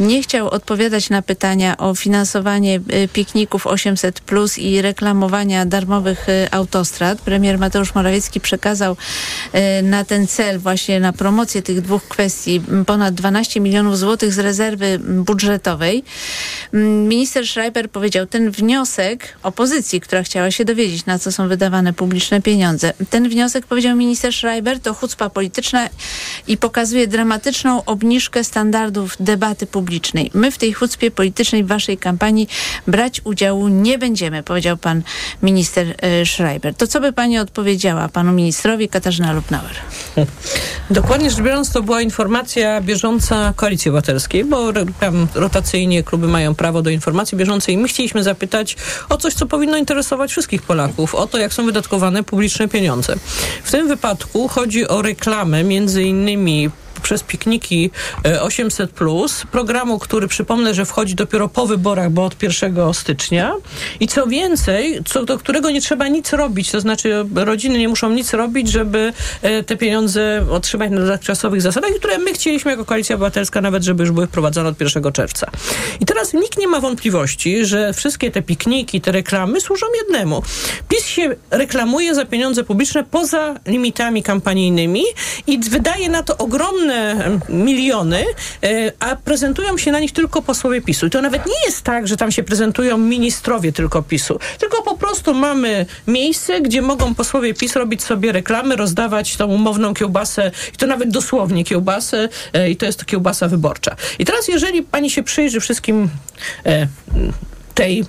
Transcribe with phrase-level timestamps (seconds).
[0.00, 2.80] nie chciał odpowiadać na pytania o finansowanie
[3.12, 7.20] pikników 800 plus i reklamowania darmowych autostrad.
[7.20, 8.96] Premier Mateusz Morawiecki przekazał
[9.82, 14.98] na ten cel, właśnie na promocję tych dwóch kwestii, ponad 12 milionów złotych z rezerwy
[14.98, 16.04] budżetowej.
[17.08, 22.42] Minister Schreiber powiedział, ten wniosek opozycji, która chciała się dowiedzieć, na co są wydawane publiczne
[22.42, 22.92] pieniądze.
[23.10, 25.88] Ten wniosek, powiedział minister Schreiber, to chucpa polityczna
[26.46, 29.87] i pokazuje dramatyczną obniżkę standardów debaty publicznej.
[30.34, 32.48] My w tej chucpie politycznej w waszej kampanii
[32.86, 35.02] brać udziału nie będziemy, powiedział pan
[35.42, 36.74] minister e, Schreiber.
[36.74, 39.74] To co by pani odpowiedziała panu ministrowi Katarzyna Lubnauer?
[40.90, 46.82] Dokładnie rzecz biorąc, to była informacja bieżąca Koalicji Obywatelskiej, bo tam rotacyjnie kluby mają prawo
[46.82, 47.76] do informacji bieżącej.
[47.76, 48.76] My chcieliśmy zapytać
[49.08, 53.14] o coś, co powinno interesować wszystkich Polaków, o to, jak są wydatkowane publiczne pieniądze.
[53.64, 56.70] W tym wypadku chodzi o reklamę między innymi
[57.00, 57.90] przez pikniki
[58.40, 63.54] 800, e, programu, który przypomnę, że wchodzi dopiero po wyborach, bo od 1 stycznia.
[64.00, 68.10] I co więcej, co, do którego nie trzeba nic robić, to znaczy rodziny nie muszą
[68.10, 73.14] nic robić, żeby e, te pieniądze otrzymać na dotychczasowych zasadach, które my chcieliśmy jako Koalicja
[73.14, 75.50] Obywatelska nawet, żeby już były wprowadzone od 1 czerwca.
[76.00, 80.42] I teraz nikt nie ma wątpliwości, że wszystkie te pikniki, te reklamy służą jednemu.
[80.88, 85.02] PiS się reklamuje za pieniądze publiczne poza limitami kampanijnymi
[85.46, 86.97] i wydaje na to ogromne
[87.48, 88.24] miliony,
[88.62, 91.06] e, a prezentują się na nich tylko posłowie PiSu.
[91.06, 94.96] I to nawet nie jest tak, że tam się prezentują ministrowie tylko PiSu, tylko po
[94.96, 100.76] prostu mamy miejsce, gdzie mogą posłowie PiS robić sobie reklamy, rozdawać tą umowną kiełbasę, i
[100.76, 103.96] to nawet dosłownie kiełbasę, e, i to jest to kiełbasa wyborcza.
[104.18, 106.08] I teraz, jeżeli pani się przyjrzy wszystkim
[106.66, 106.86] e,
[107.74, 108.04] tej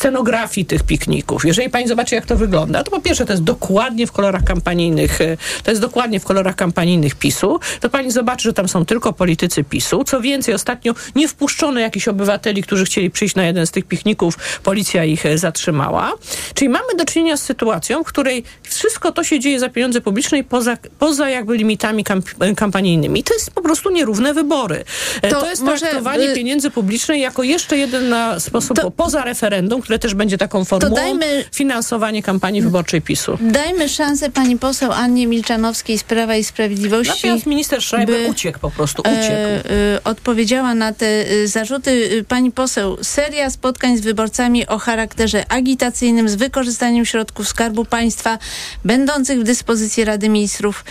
[0.00, 1.44] scenografii tych pikników.
[1.44, 5.20] Jeżeli pani zobaczy, jak to wygląda, to po pierwsze to jest dokładnie w kolorach kampanijnych,
[5.20, 9.12] e, to jest dokładnie w kolorach kampanijnych PiSu, to pani zobaczy, że tam są tylko
[9.12, 10.04] politycy PiSu.
[10.04, 14.60] Co więcej, ostatnio nie wpuszczono jakichś obywateli, którzy chcieli przyjść na jeden z tych pikników,
[14.62, 16.12] policja ich e, zatrzymała.
[16.54, 20.38] Czyli mamy do czynienia z sytuacją, w której wszystko to się dzieje za pieniądze publiczne
[20.38, 23.24] i poza, poza jakby limitami kamp e, kampanijnymi.
[23.24, 24.84] To jest po prostu nierówne wybory.
[25.30, 29.98] To, to jest traktowanie pieniędzy publicznej jako jeszcze jeden na sposób to, poza referendum, które
[29.98, 33.38] też będzie taką formułą dajmy, finansowanie kampanii wyborczej PiSu.
[33.40, 37.12] Dajmy szansę pani poseł Annie Milczanowskiej z Prawa i Sprawiedliwości.
[37.14, 39.32] Natomiast minister Schreiber uciekł po prostu, uciekł.
[39.32, 42.24] E, e, odpowiedziała na te e, zarzuty.
[42.28, 48.38] Pani poseł, seria spotkań z wyborcami o charakterze agitacyjnym z wykorzystaniem środków Skarbu Państwa
[48.84, 50.84] będących w dyspozycji Rady Ministrów,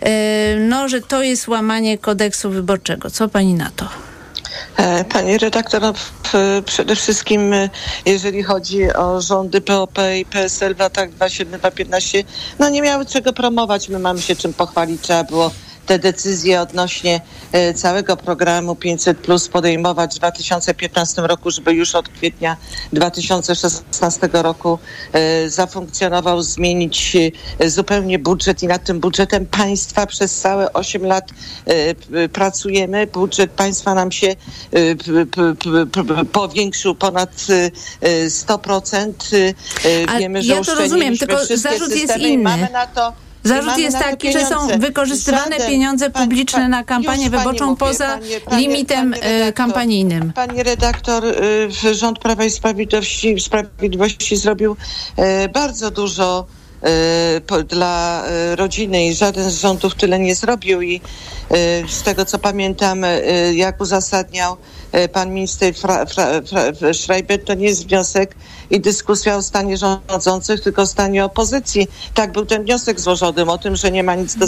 [0.00, 3.10] e, no, że to jest łamanie kodeksu wyborczego.
[3.10, 4.13] Co pani na to?
[4.76, 5.92] E, pani redaktor, no,
[6.66, 7.70] przede wszystkim e,
[8.06, 12.24] jeżeli chodzi o rządy POP i PSL w latach 2007-2015,
[12.58, 13.88] no nie miały czego promować.
[13.88, 15.02] My mamy się czym pochwalić.
[15.02, 15.50] Trzeba było
[15.86, 17.20] te decyzje odnośnie
[17.52, 22.56] e, całego programu 500 plus podejmować w 2015 roku, żeby już od kwietnia
[22.92, 24.78] 2016 roku
[25.12, 27.16] e, zafunkcjonował, zmienić
[27.58, 31.30] e, zupełnie budżet i nad tym budżetem państwa przez całe 8 lat
[32.32, 33.06] pracujemy.
[33.06, 34.36] Budżet państwa nam się
[36.32, 37.30] powiększył ponad
[38.28, 39.12] 100%.
[40.18, 42.42] Wiemy, że ja to rozumiem, tylko zarzut jest inny.
[42.42, 43.12] Mamy na to
[43.44, 47.78] Zarzut jest taki, że są wykorzystywane Żaden, pieniądze publiczne pan, pan, na kampanię wyborczą mówię,
[47.78, 50.32] poza panie, panie, limitem panie redaktor, kampanijnym.
[50.32, 51.24] Pani redaktor,
[51.84, 54.76] y, rząd Prawa i Sprawiedliwości, Sprawiedliwości zrobił
[55.18, 56.46] y, bardzo dużo
[57.68, 58.24] dla
[58.56, 61.00] rodziny i żaden z rządów tyle nie zrobił i
[61.88, 63.02] z tego co pamiętam,
[63.54, 64.56] jak uzasadniał
[65.12, 68.34] pan minister Fra, Fra, Fra, Schreiber, to nie jest wniosek
[68.70, 71.88] i dyskusja o stanie rządzących, tylko o stanie opozycji.
[72.14, 74.46] Tak był ten wniosek złożony o tym, że nie ma nic do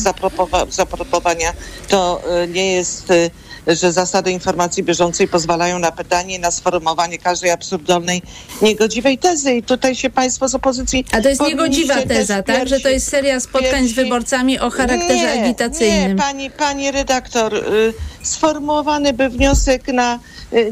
[0.70, 1.52] zaproponowania.
[1.88, 3.30] To y, nie jest y,
[3.66, 8.22] że zasady informacji bieżącej pozwalają na pytanie, na sformułowanie każdej absurdalnej,
[8.62, 9.54] niegodziwej tezy.
[9.54, 11.04] I tutaj się państwo z opozycji...
[11.12, 12.68] A to jest niegodziwa teza, tak?
[12.68, 16.08] Że to jest seria spotkań z wyborcami o charakterze nie, agitacyjnym.
[16.10, 20.18] Nie, pani, pani redaktor, y, sformułowany by wniosek na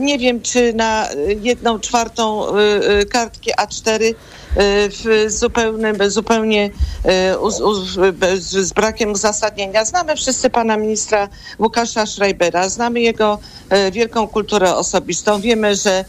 [0.00, 1.08] nie wiem, czy na
[1.40, 2.60] jedną czwartą y,
[3.00, 4.14] y, kartki A4
[4.90, 6.70] w zupełnym, zupełnie
[8.38, 9.84] z brakiem uzasadnienia.
[9.84, 11.28] Znamy wszyscy pana ministra
[11.58, 13.38] Łukasza Schreibera, znamy jego
[13.92, 15.40] wielką kulturę osobistą.
[15.40, 16.04] Wiemy, że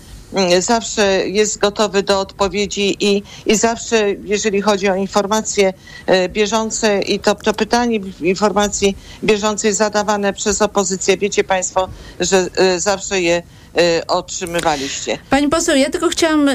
[0.60, 5.74] zawsze jest gotowy do odpowiedzi i, i zawsze, jeżeli chodzi o informacje
[6.06, 11.90] e, bieżące i to, to pytanie informacji bieżącej zadawane przez opozycję, wiecie Państwo,
[12.20, 13.44] że e, zawsze je
[13.78, 15.18] e, otrzymywaliście.
[15.30, 16.50] Pani poseł, ja tylko chciałam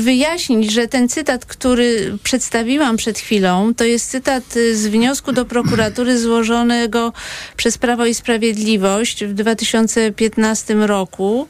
[0.00, 6.18] wyjaśnić, że ten cytat, który przedstawiłam przed chwilą, to jest cytat z wniosku do prokuratury
[6.18, 7.12] złożonego
[7.56, 11.48] przez Prawo i Sprawiedliwość w 2015 roku.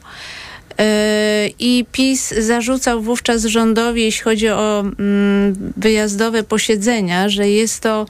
[0.79, 8.05] E, I PiS zarzucał wówczas rządowi, jeśli chodzi o mm, wyjazdowe posiedzenia, że jest to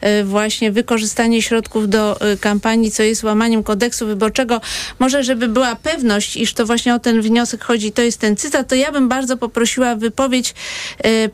[0.00, 4.60] e, właśnie wykorzystanie środków do e, kampanii, co jest łamaniem kodeksu wyborczego.
[4.98, 8.68] Może, żeby była pewność, iż to właśnie o ten wniosek chodzi, to jest ten cytat,
[8.68, 10.54] to ja bym bardzo poprosiła wypowiedź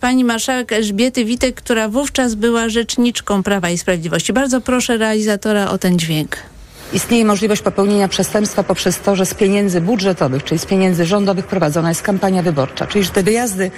[0.01, 4.33] pani marszałek Elżbiety Witek, która wówczas była rzeczniczką Prawa i Sprawiedliwości.
[4.33, 6.56] Bardzo proszę realizatora o ten dźwięk.
[6.97, 11.89] Istnieje możliwość popełnienia przestępstwa poprzez to, że z pieniędzy budżetowych, czyli z pieniędzy rządowych prowadzona
[11.89, 12.87] jest kampania wyborcza.
[12.87, 13.71] Czyli że te wyjazdy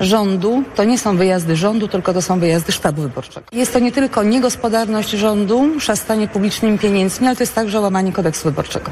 [0.00, 3.46] rządu to nie są wyjazdy rządu, tylko to są wyjazdy sztabu wyborczego.
[3.52, 8.44] Jest to nie tylko niegospodarność rządu, szastanie publicznymi pieniędzmi, ale to jest także łamanie kodeksu
[8.44, 8.90] wyborczego.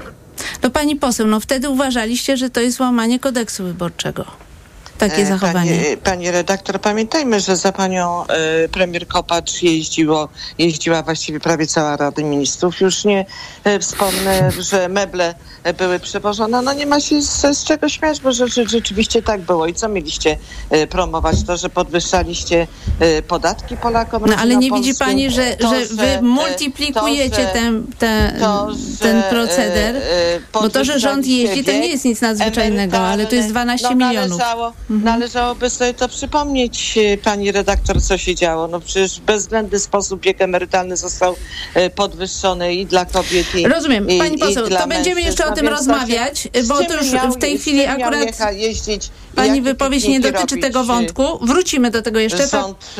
[0.62, 4.43] No pani poseł, no wtedy uważaliście, że to jest łamanie kodeksu wyborczego
[4.98, 5.70] takie e, zachowanie.
[5.70, 11.96] Pani, pani, redaktor, pamiętajmy, że za panią e, premier Kopacz jeździło, jeździła właściwie prawie cała
[11.96, 12.80] Rada Ministrów.
[12.80, 13.26] Już nie
[13.64, 15.34] e, wspomnę, że meble
[15.78, 16.62] były przewożone.
[16.62, 19.66] No nie ma się z, z czego śmiać, bo że, rzeczywiście tak było.
[19.66, 20.36] I co mieliście
[20.70, 21.36] e, promować?
[21.46, 22.66] To, że podwyższaliście
[23.00, 24.22] e, podatki Polakom?
[24.26, 28.68] No ale nie widzi pani, że, to, że wy multiplikujecie to, ten, ten, to,
[29.00, 30.02] ten proceder?
[30.52, 33.94] Bo to, że rząd jeździ, to nie jest nic nadzwyczajnego, ale to jest 12 no,
[33.94, 34.38] milionów.
[34.38, 34.72] Należało.
[34.90, 38.68] Należałoby sobie to przypomnieć, e, pani redaktor, co się działo.
[38.68, 41.36] No przecież w bezwzględny sposób wiek emerytalny został
[41.94, 44.06] podwyższony i dla kobiet, i Rozumiem.
[44.18, 48.28] Pani poseł, to będziemy jeszcze o tym rozmawiać, bo to już w tej chwili akurat
[48.52, 51.46] jeździć, pani wypowiedź nie dotyczy tego y, wątku.
[51.46, 52.48] Wrócimy do tego jeszcze.
[52.48, 52.96] Rząd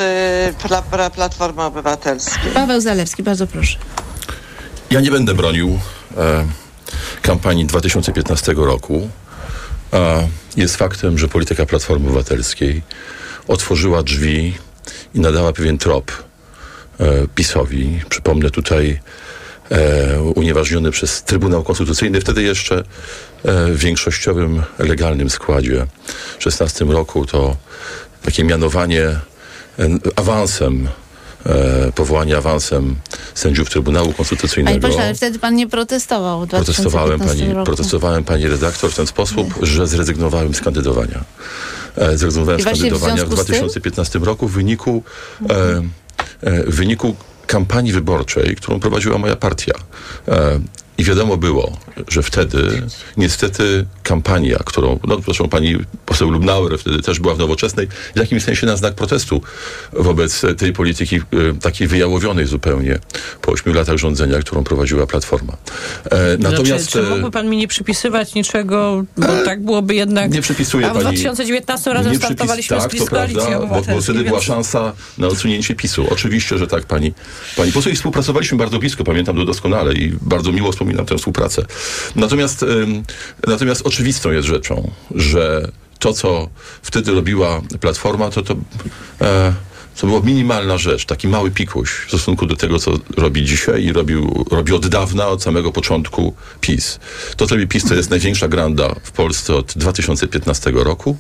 [1.00, 2.52] y, Platformy Obywatelskiej.
[2.54, 3.78] Paweł Zalewski, bardzo proszę.
[4.90, 5.78] Ja nie będę bronił
[6.16, 6.44] e,
[7.22, 9.08] kampanii 2015 roku.
[9.94, 12.82] E, jest faktem, że polityka Platformy Obywatelskiej
[13.49, 14.55] otworzyła drzwi
[15.14, 16.12] i nadała pewien trop
[17.00, 18.00] e, PiSowi.
[18.08, 19.00] Przypomnę tutaj
[19.70, 22.85] e, unieważniony przez Trybunał Konstytucyjny, wtedy jeszcze e,
[23.73, 25.87] w większościowym legalnym składzie.
[26.38, 27.56] W 16 roku to
[28.23, 29.20] takie mianowanie e,
[30.17, 30.88] awansem
[31.46, 32.96] e, powołanie awansem
[33.35, 34.81] sędziów Trybunału Konstytucyjnego.
[34.81, 36.46] Panie pośle, ale wtedy pan nie protestował.
[36.46, 37.67] Protestowałem pani, roku.
[37.67, 39.67] protestowałem pani redaktor w ten sposób, nie.
[39.67, 41.25] że zrezygnowałem z kandydowania.
[41.96, 45.02] E, zrezygnowałem z kandydowania w, w 2015 roku w wyniku,
[45.50, 45.82] e,
[46.41, 49.75] e, w wyniku kampanii wyborczej, którą prowadziła moja partia.
[50.99, 51.76] E, I wiadomo było,
[52.08, 52.82] że wtedy
[53.17, 55.76] niestety kampania, którą, no proszę pani
[56.06, 59.43] poseł Lubnauer wtedy też była w Nowoczesnej, w jakimś sensie na znak protestu
[59.93, 61.20] wobec tej polityki y,
[61.62, 62.99] takiej wyjałowionej zupełnie
[63.41, 65.56] po ośmiu latach rządzenia, którą prowadziła Platforma.
[66.11, 66.91] E, natomiast...
[66.91, 70.31] Znaczy, czy mógłby pan mi nie przypisywać niczego, bo e, tak byłoby jednak...
[70.31, 73.05] Nie przypisuję A w 2019 razem nie startowaliśmy tak, z PiS
[73.61, 74.29] bo, bo wtedy więc...
[74.29, 76.06] była szansa na odsunięcie PiSu.
[76.11, 77.12] Oczywiście, że tak, pani,
[77.56, 77.93] pani poseł.
[77.93, 81.62] I współpracowaliśmy bardzo blisko, pamiętam to doskonale i bardzo miło wspominam tę współpracę.
[82.16, 82.64] Natomiast,
[83.46, 86.48] natomiast oczywistą jest rzeczą, że to, co
[86.82, 88.54] wtedy robiła Platforma, to to...
[89.20, 89.52] E,
[90.00, 93.93] to była minimalna rzecz, taki mały pikuś w stosunku do tego, co robi dzisiaj i
[93.93, 96.99] robił, robi od dawna, od samego początku PiS.
[97.37, 101.17] To, co robi PiS, to jest największa granda w Polsce od 2015 roku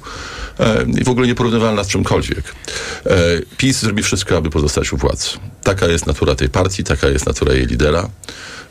[0.60, 2.54] e, i w ogóle nieporównywalna z czymkolwiek.
[3.06, 3.16] E,
[3.56, 5.28] PiS zrobi wszystko, aby pozostać u władzy.
[5.62, 8.08] Taka jest natura tej partii, taka jest natura jej lidera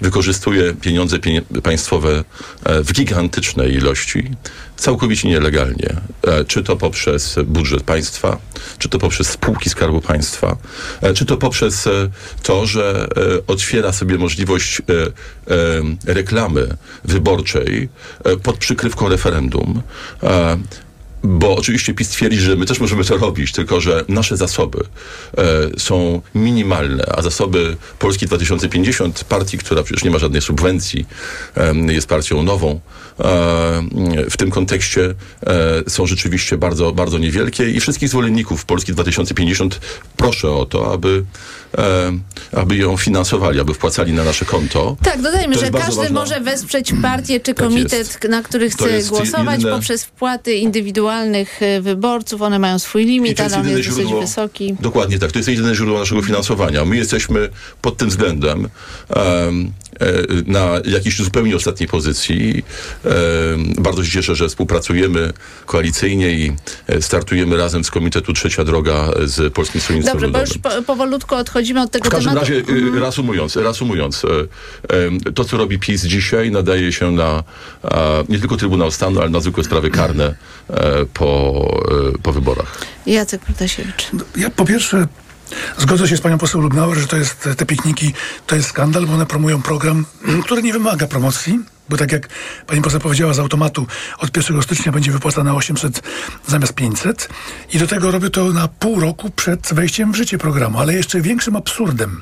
[0.02, 1.18] wykorzystuje pieniądze
[1.64, 2.24] państwowe
[2.64, 4.32] e, w gigantycznej ilości,
[4.83, 5.95] całkowicie nielegalnie.
[6.28, 8.37] E, czy to poprzez budżet państwa,
[8.78, 10.57] czy to poprzez spółki Skarbu Państwa,
[11.02, 11.90] e, czy to poprzez
[12.44, 13.07] to, że
[13.47, 14.81] otwiera sobie możliwość
[16.06, 16.68] reklamy
[17.04, 17.90] wyborczej
[18.44, 19.81] pod przykrywką referendum
[21.23, 24.80] bo oczywiście PiS twierdzi, że my też możemy to robić, tylko że nasze zasoby
[25.37, 25.44] e,
[25.80, 31.06] są minimalne, a zasoby Polski 2050, partii, która przecież nie ma żadnej subwencji,
[31.57, 32.80] e, jest partią nową,
[33.19, 33.83] e,
[34.30, 35.13] w tym kontekście
[35.45, 39.80] e, są rzeczywiście bardzo, bardzo niewielkie i wszystkich zwolenników Polski 2050
[40.18, 41.23] proszę o to, aby
[42.51, 44.97] aby ją finansowali, aby wpłacali na nasze konto.
[45.03, 46.19] Tak, dodajmy, że każdy ważna...
[46.19, 49.75] może wesprzeć partię czy tak komitet, tak na który chce głosować jedyne...
[49.75, 52.42] poprzez wpłaty indywidualnych e, wyborców.
[52.42, 54.75] One mają swój limit, ale on jest źródło, dosyć wysoki.
[54.80, 55.31] Dokładnie tak.
[55.31, 56.85] To jest jedyne źródło naszego finansowania.
[56.85, 57.49] My jesteśmy
[57.81, 58.69] pod tym względem
[59.15, 59.71] um,
[60.47, 62.64] na jakiejś zupełnie ostatniej pozycji.
[63.78, 65.33] Bardzo się cieszę, że współpracujemy
[65.66, 66.52] koalicyjnie i
[67.02, 70.62] startujemy razem z Komitetu Trzecia Droga z Polskim Stronnictwem Dobrze, bo Ludowym.
[70.71, 72.52] już po, powolutku odchodzimy od tego W każdym tematu.
[72.54, 74.28] razie, y, reasumując, reasumując, e,
[75.07, 77.44] em, to co robi PiS dzisiaj nadaje się na
[77.83, 80.35] e, nie tylko Trybunał Stanu, ale na zwykłe sprawy karne
[80.69, 81.83] e, po,
[82.16, 82.78] e, po wyborach.
[83.06, 84.07] Jacek Protasiewicz.
[84.38, 85.07] Ja po pierwsze
[85.78, 88.14] zgodzę się z panią poseł Lubnauer, że to jest te pikniki,
[88.48, 90.06] to jest skandal, bo one promują program,
[90.44, 91.60] który nie wymaga promocji.
[91.90, 92.28] Bo tak jak
[92.68, 93.87] pani poseł powiedziała, z automatu
[94.18, 96.02] od 1 stycznia będzie wypłacane 800
[96.47, 97.30] zamiast 500
[97.73, 100.80] i do tego robię to na pół roku przed wejściem w życie programu.
[100.80, 102.21] Ale jeszcze większym absurdem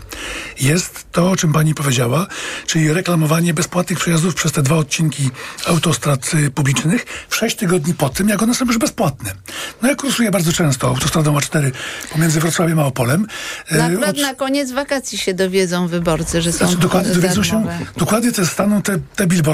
[0.60, 2.28] jest to, o czym pani powiedziała,
[2.68, 5.30] czyli reklamowanie bezpłatnych przejazdów przez te dwa odcinki
[5.68, 9.34] autostrad y, publicznych w 6 tygodni po tym, jak one są już bezpłatne.
[9.82, 11.72] No ja kursuję bardzo często autostradą A4
[12.14, 13.28] pomiędzy Wrocławiem a Opolem.
[13.72, 17.68] Y, akurat od- na koniec wakacji się dowiedzą wyborcy, że są znaczy, dokładnie dowiedzą się,
[17.98, 19.51] dokładnie te staną te, te billboardy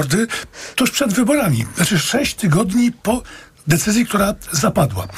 [0.74, 1.66] tuż przed wyborami.
[1.76, 3.22] Znaczy sześć tygodni po
[3.68, 5.08] decyzji, która zapadła.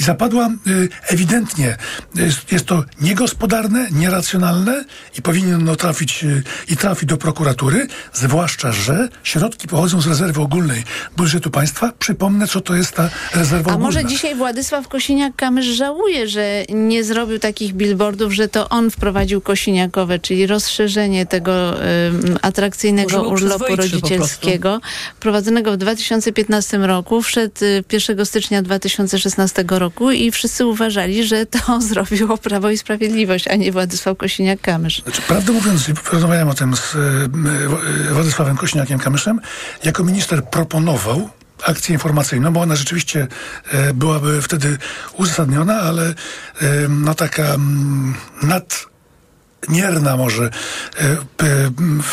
[0.00, 1.76] I zapadła y, ewidentnie,
[2.14, 4.84] jest, jest to niegospodarne, nieracjonalne
[5.18, 10.84] i powinno trafić y, i trafi do prokuratury, zwłaszcza, że środki pochodzą z rezerwy ogólnej
[11.16, 11.92] budżetu państwa.
[11.98, 13.86] Przypomnę, co to jest ta rezerwa A ogólna.
[13.86, 20.18] może dzisiaj Władysław Kosiniak-Kamysz żałuje, że nie zrobił takich billboardów, że to on wprowadził kosiniakowe,
[20.18, 24.80] czyli rozszerzenie tego em, atrakcyjnego urlopu rodzicielskiego,
[25.20, 31.80] prowadzonego w 2015 roku, wszedł y, 1 stycznia 2016 roku i wszyscy uważali, że to
[31.88, 35.02] zrobiło Prawo i Sprawiedliwość, a nie Władysław Kosiniak-Kamysz.
[35.02, 36.98] Znaczy, prawdę mówiąc, rozmawiałem o tym z e,
[38.10, 39.38] e, Władysławem Kośniakiem-Kamyszem,
[39.84, 41.30] jako minister proponował
[41.66, 43.26] akcję informacyjną, bo ona rzeczywiście
[43.72, 44.78] e, byłaby wtedy
[45.16, 46.14] uzasadniona, ale
[46.88, 48.89] no taka mm, nad
[49.68, 51.16] mierna może e,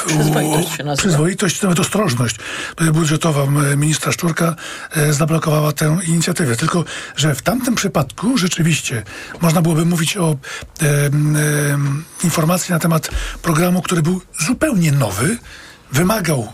[0.07, 2.35] Przyzwoitość się przyzwoitość, nawet ostrożność
[2.81, 3.45] e, budżetowa
[3.77, 4.55] ministra Szczurka
[4.91, 6.55] e, zablokowała tę inicjatywę.
[6.55, 6.83] Tylko,
[7.15, 9.03] że w tamtym przypadku rzeczywiście
[9.41, 10.35] można byłoby mówić o
[10.81, 13.09] e, em, informacji na temat
[13.41, 15.37] programu, który był zupełnie nowy,
[15.91, 16.53] wymagał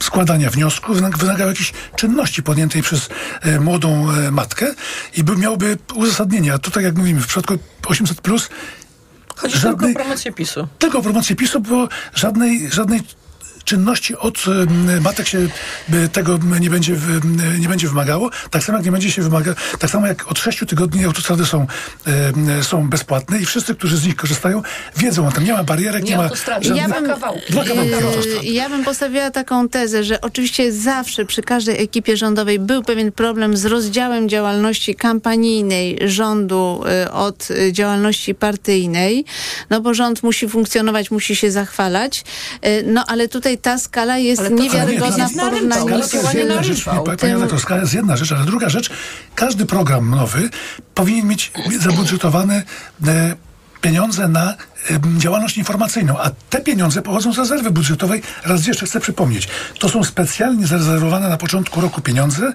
[0.00, 3.08] składania wniosku, wymagał jakiejś czynności podjętej przez
[3.40, 4.74] e, młodą e, matkę
[5.16, 6.52] i by, miałby uzasadnienie.
[6.54, 8.48] A tutaj, jak mówimy, w przypadku 800 plus
[9.36, 10.68] Chodzi tylko o promocję PiSu.
[10.78, 13.00] tylko o promocję PiSu, bo żadnej, żadnej
[13.66, 15.38] czynności od em, matek się
[16.12, 18.30] tego nie będzie, m, nie będzie wymagało.
[18.50, 21.66] Tak samo jak nie będzie się wymaga, tak samo jak od sześciu tygodni autostrady są,
[22.06, 24.62] em, są bezpłatne i wszyscy, którzy z nich korzystają,
[24.96, 25.44] wiedzą o tym.
[25.44, 26.76] Nie ma barierek, nie, Nie ma żadnych...
[26.76, 27.52] Ja bym, kawałki.
[27.52, 32.82] Dwa kawałki ja bym postawiła taką tezę, że oczywiście zawsze przy każdej ekipie rządowej był
[32.82, 36.82] pewien problem z rozdziałem działalności kampanijnej rządu
[37.12, 39.24] od działalności partyjnej,
[39.70, 42.24] no bo rząd musi funkcjonować, musi się zachwalać,
[42.84, 46.62] no ale tutaj ta skala jest Ale to- niewiarygodna w porównaniu z to jest jedna
[46.62, 47.16] rzecz, narywał.
[47.16, 48.90] pani redaktor, skala jest jedna rzecz, ale druga rzecz,
[49.34, 50.50] każdy program nowy
[50.94, 52.62] powinien mieć zabudżetowane
[53.80, 54.54] pieniądze na
[55.18, 58.22] działalność informacyjną, a te pieniądze pochodzą z rezerwy budżetowej.
[58.44, 59.48] Raz jeszcze chcę przypomnieć,
[59.78, 62.52] to są specjalnie zarezerwowane na początku roku pieniądze,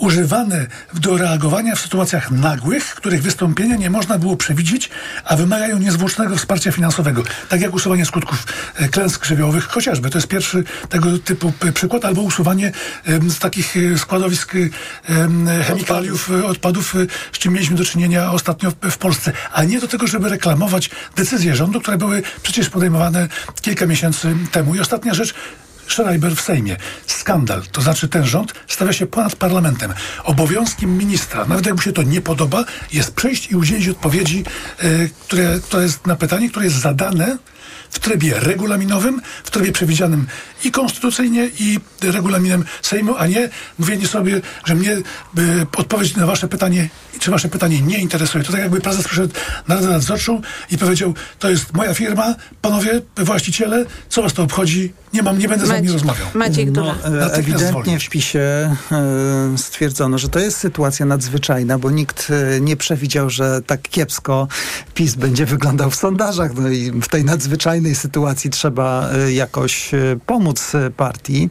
[0.00, 4.90] używane do reagowania w sytuacjach nagłych, których wystąpienia nie można było przewidzieć,
[5.24, 7.22] a wymagają niezwłocznego wsparcia finansowego.
[7.48, 10.10] Tak jak usuwanie skutków e, klęsk żywiołowych chociażby.
[10.10, 12.72] To jest pierwszy tego typu przykład, albo usuwanie
[13.28, 16.94] z takich e, składowisk em, chemikaliów, e, odpadów,
[17.32, 19.32] z czym mieliśmy do czynienia ostatnio w Polsce.
[19.52, 23.28] A nie do tego, żeby reklamować decyzje rządu, które były przecież podejmowane
[23.60, 24.74] kilka miesięcy temu.
[24.74, 25.34] I ostatnia rzecz,
[25.92, 26.76] Schreiber w Sejmie.
[27.06, 27.62] Skandal.
[27.72, 29.94] To znaczy ten rząd stawia się ponad parlamentem.
[30.24, 34.44] Obowiązkiem ministra, nawet jak mu się to nie podoba, jest przyjść i udzielić odpowiedzi,
[34.78, 37.38] e, które, to jest na pytanie, które jest zadane
[37.90, 40.26] w trybie regulaminowym, w trybie przewidzianym
[40.64, 44.96] i konstytucyjnie, i regulaminem Sejmu, a nie mówienie sobie, że mnie
[45.34, 46.88] by odpowiedź na wasze pytanie,
[47.20, 48.44] czy wasze pytanie nie interesuje.
[48.44, 49.34] To tak jakby prezes przyszedł
[49.68, 54.92] na Radę Nadzorczą i powiedział, to jest moja firma, panowie właściciele, co was to obchodzi,
[55.12, 56.26] nie mam, nie będę z wami rozmawiał.
[56.34, 56.70] Maciek.
[56.70, 58.76] No, e, ewidentnie w PiSie e,
[59.56, 64.48] stwierdzono, że to jest sytuacja nadzwyczajna, bo nikt e, nie przewidział, że tak kiepsko
[64.94, 66.54] PiS będzie wyglądał w sondażach.
[66.54, 71.50] No i w tej nadzwyczajnej sytuacji trzeba e, jakoś e, pomóc e, partii.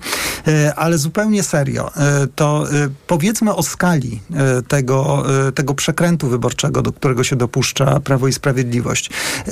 [0.75, 1.91] Ale zupełnie serio,
[2.35, 2.67] to
[3.07, 4.19] powiedzmy o skali
[4.67, 9.09] tego, tego przekrętu wyborczego, do którego się dopuszcza Prawo i Sprawiedliwość.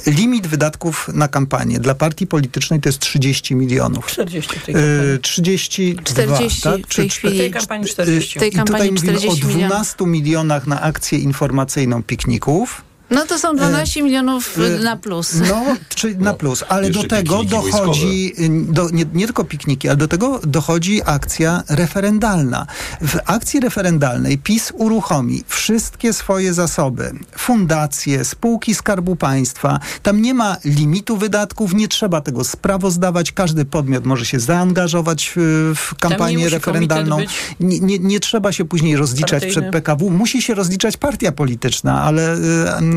[0.07, 4.07] Limit wydatków na kampanię dla partii politycznej to jest 30 milionów.
[4.07, 5.19] 40 w tej E, kampanii.
[5.21, 6.81] 32, 40 tak?
[6.87, 8.39] w tej W tej kampanii 40.
[8.39, 9.67] w tej I tutaj kampanii mówimy o 40 milionów.
[9.67, 15.33] 12 milionach na akcję informacyjną pikników No to są 12 milionów e, na plus.
[15.49, 15.63] No,
[15.95, 20.39] czy na plus, ale do tego dochodzi, do, nie, nie tylko pikniki, ale do tego
[20.43, 22.67] dochodzi akcja referendalna.
[23.01, 29.79] W akcji referendalnej PiS uruchomi wszystkie swoje zasoby, fundacje, spółki Skarbu Państwa.
[30.03, 33.31] Tam nie ma limitu wydatków, nie trzeba tego sprawozdawać.
[33.31, 37.17] Każdy podmiot może się zaangażować w, w kampanię referendalną.
[37.59, 39.51] Nie, nie, nie trzeba się później rozliczać Partyjny.
[39.51, 40.09] przed PKW.
[40.09, 42.37] Musi się rozliczać partia polityczna, ale,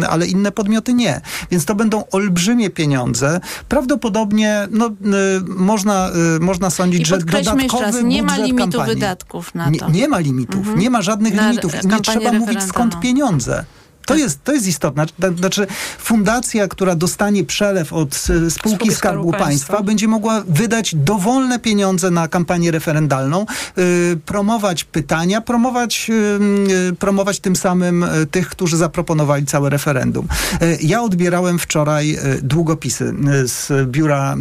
[0.09, 1.21] ale inne podmioty nie.
[1.51, 3.41] Więc to będą olbrzymie pieniądze.
[3.69, 4.91] Prawdopodobnie no, y,
[5.47, 9.71] można, y, można sądzić, I że jeszcze dodatkowy raz, nie ma limitu kampanii, wydatków na
[9.71, 9.91] nie, to.
[9.91, 13.65] nie ma limitów, nie ma żadnych Na limitów i nie trzeba mówić skąd pieniądze.
[14.11, 15.07] To jest, to jest istotne.
[15.39, 15.67] Znaczy,
[15.99, 19.83] fundacja, która dostanie przelew od e, spółki, Spółki Skarbu Państwa, Państwa.
[19.83, 23.47] będzie mogła wydać dowolne pieniądze na kampanię referendalną,
[23.79, 30.29] y, promować pytania, promować, y, y, promować tym samym tych, którzy zaproponowali całe referendum.
[30.63, 33.15] Y, ja odbierałem wczoraj długopisy
[33.45, 34.37] z biura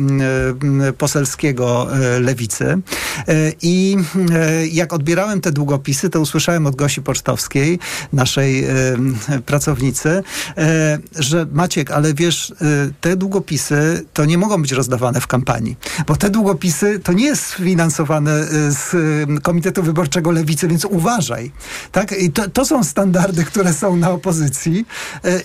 [0.97, 1.88] poselskiego
[2.19, 2.81] Lewicy
[3.61, 3.97] i
[4.71, 7.79] jak odbierałem te długopisy, to usłyszałem od Gosi Pocztowskiej,
[8.13, 10.23] naszej y, pracownicy,
[10.57, 12.55] e, że Maciek, ale wiesz, e,
[13.01, 17.45] te długopisy to nie mogą być rozdawane w kampanii, bo te długopisy to nie jest
[17.45, 18.95] sfinansowane e, z
[19.41, 21.51] Komitetu Wyborczego Lewicy, więc uważaj.
[21.91, 22.11] Tak?
[22.11, 24.85] I to, to są standardy, które są na opozycji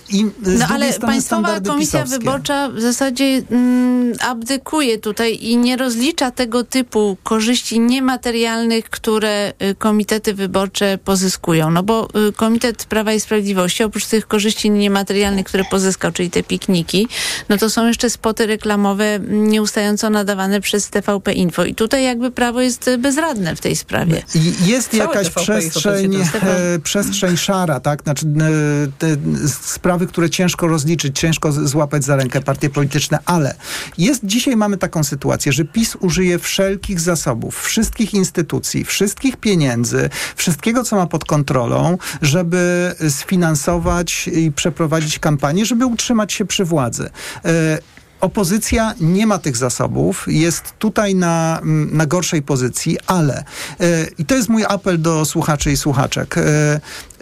[0.09, 0.25] i
[0.59, 2.19] No ale Państwowa Komisja pisowskie.
[2.19, 9.75] Wyborcza w zasadzie mm, abdykuje tutaj i nie rozlicza tego typu korzyści niematerialnych, które y,
[9.75, 11.71] komitety wyborcze pozyskują.
[11.71, 16.43] No bo y, Komitet Prawa i Sprawiedliwości, oprócz tych korzyści niematerialnych, które pozyskał, czyli te
[16.43, 17.07] pikniki,
[17.49, 21.65] no to są jeszcze spoty reklamowe nieustająco nadawane przez TVP Info.
[21.65, 24.23] I tutaj jakby prawo jest bezradne w tej sprawie.
[24.35, 28.03] I jest Całe jakaś TVP przestrzeń, e, przestrzeń szara, tak?
[28.03, 29.07] Znaczy, e, te
[29.47, 33.55] sprawy, które ciężko rozliczyć, ciężko złapać za rękę partie polityczne, ale
[33.97, 40.83] jest, dzisiaj mamy taką sytuację, że PiS użyje wszelkich zasobów, wszystkich instytucji, wszystkich pieniędzy, wszystkiego,
[40.83, 43.84] co ma pod kontrolą, żeby sfinansować
[44.27, 47.09] i przeprowadzić kampanię, żeby utrzymać się przy władzy.
[47.45, 47.79] E,
[48.21, 51.61] Opozycja nie ma tych zasobów, jest tutaj na,
[51.91, 53.43] na gorszej pozycji, ale
[53.79, 56.35] e, i to jest mój apel do słuchaczy i słuchaczek.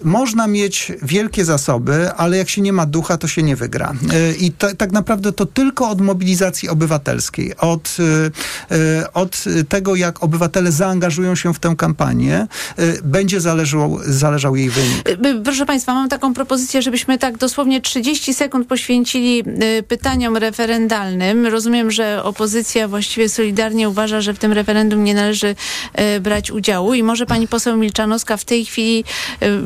[0.04, 3.94] Można mieć wielkie zasoby, ale jak się nie ma ducha, to się nie wygra.
[4.14, 7.98] E, I tak naprawdę to tylko od mobilizacji obywatelskiej, od,
[8.72, 12.48] e, e, od tego, jak obywatele zaangażują się w tę kampanię,
[13.04, 15.10] będzie zależał, zależał jej wynik.
[15.44, 19.44] Proszę Państwa, mam taką propozycję, żebyśmy tak dosłownie 30 sekund poświęcili
[19.88, 21.46] pytaniom referendalnym.
[21.46, 25.56] Rozumiem, że opozycja właściwie solidarnie uważa, że w tym referendum nie należy
[26.22, 29.04] brać udziału i może pani poseł Milczanowska w tej chwili,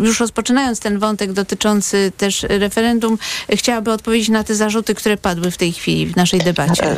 [0.03, 3.17] już rozpoczynając ten wątek dotyczący też referendum,
[3.49, 6.95] chciałaby odpowiedzieć na te zarzuty, które padły w tej chwili w naszej debacie.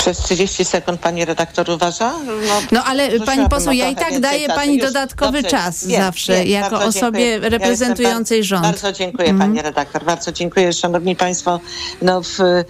[0.00, 2.12] Przez 30 sekund pani redaktor uważa?
[2.72, 4.60] No ale prosiłabym pani poseł, ja i tak daję czasu.
[4.60, 7.38] pani Już, dodatkowy dobrze, czas wiem, zawsze, wiem, jako osobie dziękuję.
[7.42, 8.62] Ja reprezentującej bar- rząd.
[8.62, 9.50] Bardzo dziękuję Mhm.
[9.50, 10.72] pani redaktor, bardzo dziękuję.
[10.72, 11.60] Szanowni państwo,
[12.02, 12.64] no w, y,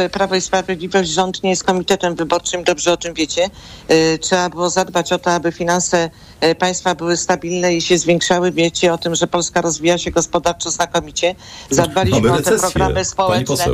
[0.00, 3.50] y, Prawo i Sprawiedliwość rząd nie jest komitetem wyborczym, dobrze o tym wiecie.
[3.90, 6.10] Y, trzeba było zadbać o to, aby finanse
[6.58, 8.52] państwa były stabilne i się zwiększały.
[8.52, 11.34] Wiecie o tym, że Polska rozwija się gospodarczo znakomicie.
[11.70, 13.64] Zadbaliśmy o te programy pani społeczne.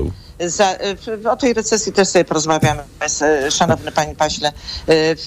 [0.47, 2.83] Za, w, o tej recesji też sobie porozmawiamy,
[3.23, 4.53] e, szanowny panie paśle.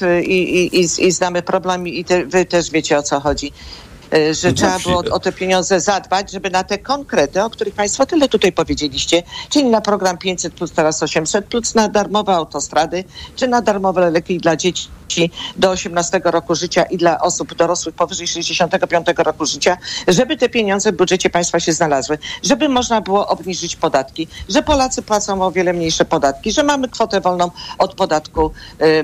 [0.02, 3.52] E, i, i, i, I znamy problem i te, wy też wiecie o co chodzi.
[4.14, 7.74] E, Że No trzeba było o te pieniądze zadbać, żeby na te konkrety, o których
[7.74, 13.04] Państwo tyle tutaj powiedzieliście, czyli na program 500 plus teraz 800 plus, na darmowe autostrady,
[13.36, 14.88] czy na darmowe leki dla dzieci
[15.58, 20.92] do 18 roku życia i dla osób dorosłych powyżej 65 roku życia, żeby te pieniądze
[20.92, 25.74] w budżecie państwa się znalazły, żeby można było obniżyć podatki, że Polacy płacą o wiele
[25.74, 29.04] mniejsze podatki, że mamy kwotę wolną od podatku e,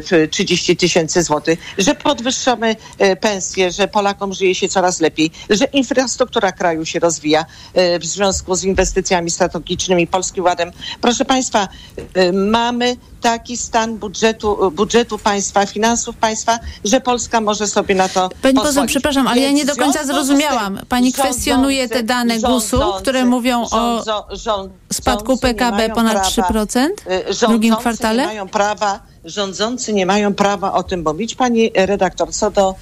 [0.00, 5.64] w 30 tysięcy złotych, że podwyższamy e, pensje, że Polakom żyje się coraz lepiej, że
[5.64, 7.44] infrastruktura kraju się rozwija
[7.74, 10.70] e, w związku z inwestycjami strategicznymi, Polskim Ładem.
[11.00, 11.68] Proszę Państwa,
[12.14, 18.28] e, mamy taki stan budżetu, budżetu państwa, finansów państwa, że Polska może sobie na to
[18.42, 20.80] Pani poseł, przepraszam, ale ja Więc nie do końca zrozumiałam.
[20.88, 26.88] Pani rządzący- kwestionuje te dane GUS-u, które mówią o rządzo- spadku PKB ponad prawa, 3%
[27.30, 28.22] y, w drugim kwartale?
[28.22, 31.34] Nie mają prawa, rządzący nie mają prawa o tym mówić.
[31.34, 32.74] Pani redaktor, co do e,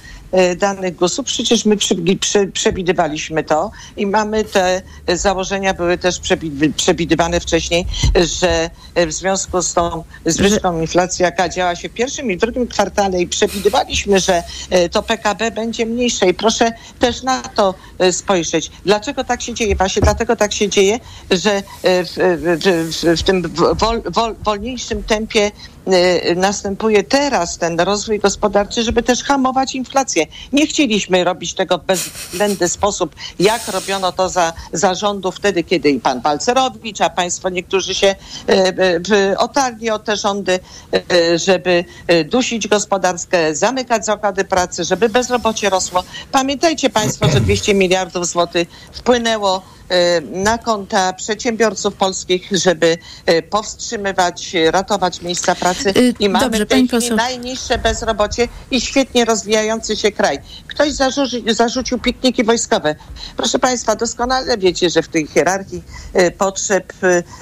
[0.57, 1.23] danych GUS-u.
[1.23, 1.77] Przecież my
[2.53, 6.19] przewidywaliśmy to i mamy te założenia, były też
[6.75, 7.85] przewidywane wcześniej,
[8.39, 8.69] że
[9.07, 13.27] w związku z tą zwyżką inflacji, jaka działa się w pierwszym i drugim kwartale i
[13.27, 14.43] przewidywaliśmy, że
[14.91, 17.75] to PKB będzie mniejsze i proszę też na to
[18.11, 18.71] spojrzeć.
[18.85, 19.75] Dlaczego tak się dzieje?
[19.75, 20.99] Właśnie dlatego tak się dzieje,
[21.31, 22.13] że w,
[22.63, 23.41] w, w tym
[23.73, 25.51] wol, wol, wolniejszym tempie
[26.35, 30.25] następuje teraz ten rozwój gospodarczy, żeby też hamować inflację.
[30.53, 35.99] Nie chcieliśmy robić tego w bezwzględny sposób, jak robiono to za zarządów wtedy, kiedy i
[35.99, 38.15] pan Balcerowicz, a państwo niektórzy się
[38.49, 38.53] y,
[39.13, 40.59] y, otarli o te rządy,
[41.35, 41.85] żeby
[42.25, 46.03] dusić gospodarkę, zamykać zakłady pracy, żeby bezrobocie rosło.
[46.31, 49.61] Pamiętajcie państwo, że 200 miliardów złotych wpłynęło
[50.31, 52.97] na konta przedsiębiorców polskich, żeby
[53.49, 59.25] powstrzymywać, ratować miejsca pracy y, i mamy Dobrze, w tej chwili najniższe bezrobocie i świetnie
[59.25, 60.39] rozwijający się kraj.
[60.67, 62.95] Ktoś zarzuci, zarzucił pikniki wojskowe.
[63.37, 65.83] Proszę Państwa, doskonale wiecie, że w tej hierarchii
[66.15, 66.93] y, potrzeb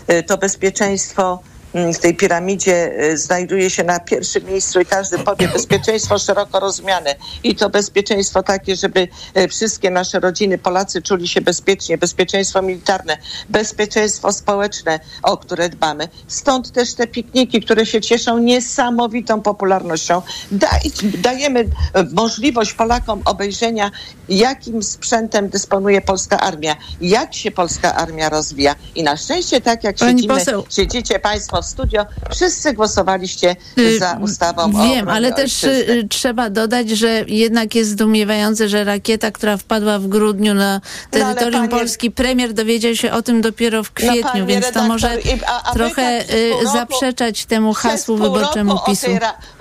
[0.10, 1.39] y, to bezpieczeństwo
[1.74, 7.16] w tej piramidzie e, znajduje się na pierwszym miejscu i każdy powie bezpieczeństwo szeroko rozumiane.
[7.44, 13.18] I to bezpieczeństwo takie, żeby e, wszystkie nasze rodziny, Polacy czuli się bezpiecznie, bezpieczeństwo militarne,
[13.50, 16.08] bezpieczeństwo społeczne, o które dbamy.
[16.28, 20.22] Stąd też te pikniki, które się cieszą niesamowitą popularnością.
[20.52, 23.92] Daj, dajemy e, możliwość Polakom obejrzenia,
[24.30, 28.76] jakim sprzętem dysponuje polska armia, jak się polska armia rozwija.
[28.96, 30.64] I na szczęście, tak jak Pani siedzimy, poseł.
[30.70, 36.89] siedzicie Państwo w studio, wszyscy głosowaliście y, za ustawą Wiem, ale też y, trzeba dodać,
[36.89, 42.12] że jednak jest zdumiewające, że rakieta, która wpadła w grudniu na no, terytorium no, Polski,
[42.12, 45.69] premier dowiedział się o tym dopiero w no, kwietniu, no, więc redaktor, to może a,
[45.69, 49.08] a trochę tak y, roku, zaprzeczać temu hasłu wyborczemu PiSu.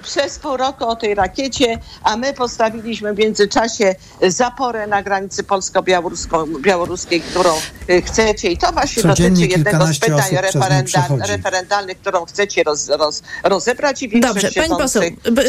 [0.02, 3.94] przez pół roku o tej rakiecie, a my postawiliśmy w międzyczasie
[4.28, 7.50] zaporę na granicy polsko-białoruskiej, którą
[8.04, 8.50] chcecie.
[8.50, 10.36] I to właśnie dotyczy jednego z pytań
[11.28, 15.03] referendalnych którą chcecie roz, roz, rozebrać i większość Dobrze, pani poseł,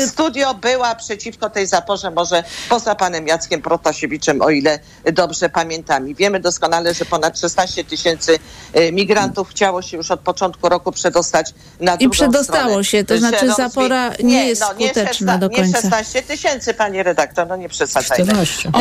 [0.08, 4.80] studio była przeciwko tej zaporze, może poza panem Jackiem Protasiewiczem, o ile
[5.14, 6.10] dobrze pamiętam.
[6.10, 8.40] I wiemy doskonale, że ponad 16 tysięcy
[8.74, 13.04] e, migrantów chciało się już od początku roku przedostać na drugą I przedostało stronę, się,
[13.04, 13.56] to znaczy rozwij...
[13.56, 15.78] zapora nie, nie jest no, nie skuteczna 16, do końca.
[15.78, 18.26] Nie 16 tysięcy, panie redaktor, no nie przesadzajmy.
[18.26, 18.72] 14.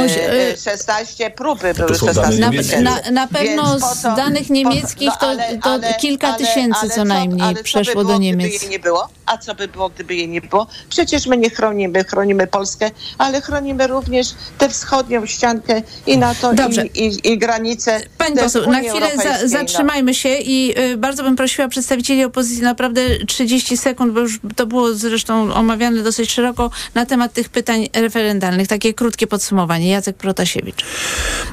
[0.64, 2.81] 16 próby były 16 tysięcy.
[2.81, 6.90] Na, na, na pewno z danych niemieckich to, no, to ale, kilka ale, tysięcy ale,
[6.90, 8.48] co najmniej ale przeszło było, do Niemiec.
[8.48, 9.08] Gdyby jej nie było?
[9.26, 10.66] A co by było, gdyby jej nie było?
[10.88, 16.86] Przecież my nie chronimy, chronimy Polskę, ale chronimy również tę wschodnią ściankę i NATO, Dobrze.
[16.86, 18.00] i, i, i granice.
[18.18, 19.48] Pani poseł, na chwilę za, no.
[19.48, 24.66] zatrzymajmy się i y, bardzo bym prosiła przedstawicieli opozycji naprawdę 30 sekund, bo już to
[24.66, 28.68] było zresztą omawiane dosyć szeroko na temat tych pytań referendalnych.
[28.68, 29.90] Takie krótkie podsumowanie.
[29.90, 30.84] Jacek Protasiewicz.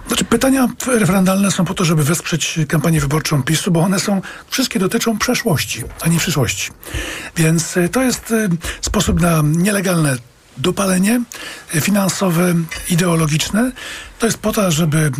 [0.07, 4.79] Znaczy, pytania referendalne są po to, żeby wesprzeć kampanię wyborczą PiSu, bo one są, wszystkie
[4.79, 6.71] dotyczą przeszłości, a nie przyszłości.
[7.35, 8.47] Więc e, to jest e,
[8.81, 10.17] sposób na nielegalne
[10.57, 11.21] dopalenie
[11.75, 12.53] e, finansowe,
[12.89, 13.71] ideologiczne.
[14.19, 15.11] To jest po to, żeby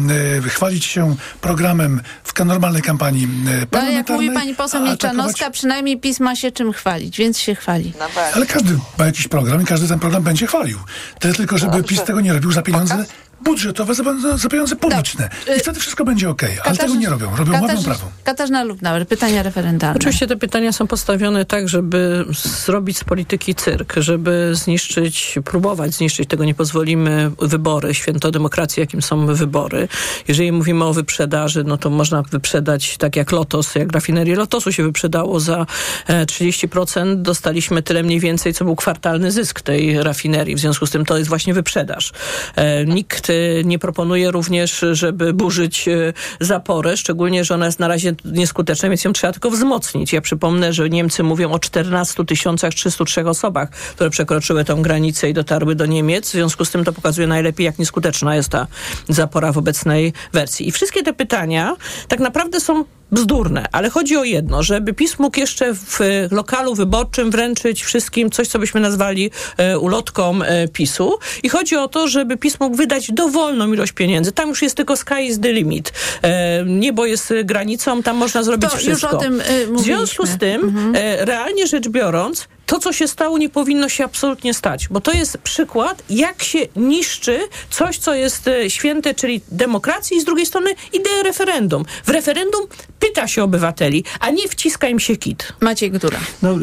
[0.48, 3.94] chwalić się programem w normalnej kampanii parlamentarnej.
[3.94, 5.54] No, jak mówi pani poseł Milczanowska, atakować...
[5.54, 7.94] przynajmniej PiS ma się czym chwalić, więc się chwali.
[8.00, 10.80] No Ale każdy ma jakiś program i każdy ten program będzie chwalił.
[11.20, 13.06] Tyle tylko, żeby PiS tego nie robił za pieniądze
[13.42, 15.30] budżetowe za, pieniądze publiczne.
[15.58, 16.42] I wtedy wszystko będzie ok.
[16.64, 17.36] Ale tego nie robią.
[17.36, 18.06] Robią ładną prawą.
[18.24, 19.98] Katarzyna Lubnauer, pytania referendalne.
[20.00, 22.26] Oczywiście te pytania są postawione tak, żeby
[22.66, 29.02] zrobić z polityki cyrk, żeby zniszczyć, próbować zniszczyć, tego nie pozwolimy, wybory, święto demokracji, jakim
[29.02, 29.88] są wybory.
[30.28, 34.84] Jeżeli mówimy o wyprzedaży, no to można wyprzedać tak jak Lotos, jak rafinerię Lotosu się
[34.84, 35.66] wyprzedało za
[36.08, 37.12] 30%.
[37.12, 40.56] E, Dostaliśmy tyle mniej więcej, co był kwartalny zysk tej rafinerii.
[40.56, 42.12] W związku z tym to jest właśnie wyprzedaż.
[42.56, 42.86] E,
[43.30, 48.90] nikt nie proponuje również, żeby burzyć e, zaporę, szczególnie, że ona jest na razie nieskuteczna,
[48.90, 50.14] więc ją trzeba tylko wzmocnić.
[50.14, 55.76] Ja przypomnę, że Niemcy mówią o 14 303 osobach, które przekroczyły tą granicę i dotarły
[55.76, 56.30] do Niemiec.
[56.30, 58.68] W związku z tym to pokazuje najlepiej, jak nieskuteczna jest ta
[59.10, 60.68] zapora w obecnej wersji.
[60.68, 61.76] I wszystkie te pytania
[62.08, 66.00] tak naprawdę są bzdurne, ale chodzi o jedno, żeby PiS mógł jeszcze w
[66.32, 71.88] lokalu wyborczym wręczyć wszystkim coś, co byśmy nazwali e, ulotką e, PiSu i chodzi o
[71.88, 74.32] to, żeby PiS mógł wydać dowolną ilość pieniędzy.
[74.32, 75.94] Tam już jest tylko sky is the limit.
[76.22, 79.08] E, niebo jest granicą, tam można zrobić to wszystko.
[79.08, 79.42] Już o tym,
[79.76, 80.96] w związku z tym, mhm.
[81.26, 85.38] realnie rzecz biorąc, to, co się stało, nie powinno się absolutnie stać, bo to jest
[85.38, 90.70] przykład, jak się niszczy coś, co jest e, święte, czyli demokracji i z drugiej strony
[90.94, 91.86] ideę referendum.
[92.06, 92.62] W referendum
[93.00, 95.54] pyta się obywateli, a nie wciska im się kit.
[95.62, 96.20] Maciej Gdura.
[96.42, 96.58] No, y,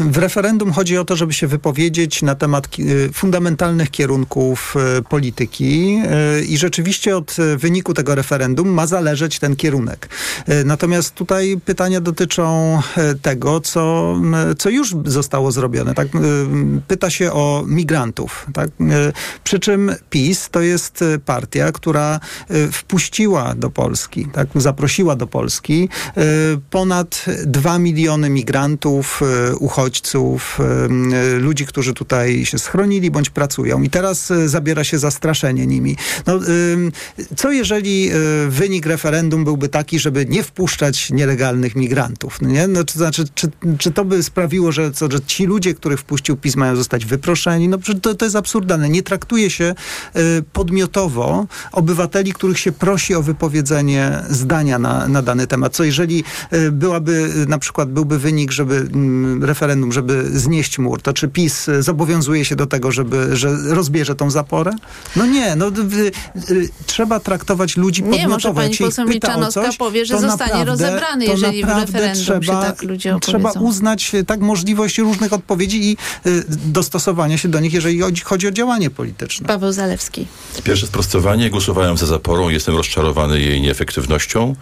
[0.00, 4.74] w referendum chodzi o to, żeby się wypowiedzieć na temat y, fundamentalnych kierunków
[5.08, 6.02] polityki
[6.48, 10.08] i rzeczywiście od wyniku tego referendum ma zależeć ten kierunek.
[10.64, 12.78] Natomiast tutaj pytania dotyczą
[13.22, 14.14] tego, co,
[14.58, 15.94] co już zostało zrobione.
[15.94, 16.08] Tak?
[16.88, 18.46] Pyta się o migrantów.
[18.52, 18.70] Tak?
[19.44, 22.20] Przy czym PiS to jest partia, która
[22.72, 24.48] wpuściła do Polski, tak?
[24.54, 25.88] zaprosiła do Polski
[26.70, 29.20] ponad 2 miliony migrantów,
[29.58, 30.58] uchodźców,
[31.38, 33.82] ludzi, którzy tutaj się schronili bądź pracują.
[33.82, 35.96] I teraz zabiera się za straszenie nimi.
[36.26, 36.38] No,
[37.36, 38.10] co jeżeli
[38.48, 42.38] wynik referendum byłby taki, żeby nie wpuszczać nielegalnych migrantów?
[42.42, 42.68] No nie?
[42.68, 46.36] No, to znaczy, czy, czy to by sprawiło, że, co, że ci ludzie, których wpuścił
[46.36, 47.68] PiS mają zostać wyproszeni?
[47.68, 48.88] No to, to jest absurdalne.
[48.88, 49.74] Nie traktuje się
[50.52, 55.72] podmiotowo obywateli, których się prosi o wypowiedzenie zdania na, na dany temat.
[55.72, 56.24] Co jeżeli
[56.72, 62.44] byłaby na przykład byłby wynik, żeby mm, referendum, żeby znieść mur, to czy PiS zobowiązuje
[62.44, 64.72] się do tego, żeby, że rozbierze tą zaporę?
[65.16, 65.68] No nie, no
[66.50, 68.28] y, trzeba traktować ludzi podmiotowo.
[68.28, 72.72] Nie, może pani poseł Milczanowska powie, że zostanie naprawdę, rozebrany, jeżeli w referendum trzeba, się
[72.72, 78.00] tak ludzie Trzeba uznać tak możliwość różnych odpowiedzi i y, dostosowania się do nich, jeżeli
[78.24, 79.46] chodzi o działanie polityczne.
[79.46, 80.26] Paweł Zalewski.
[80.64, 81.50] Pierwsze sprostowanie.
[81.50, 82.48] Głosowałem za zaporą.
[82.48, 84.56] Jestem rozczarowany jej nieefektywnością.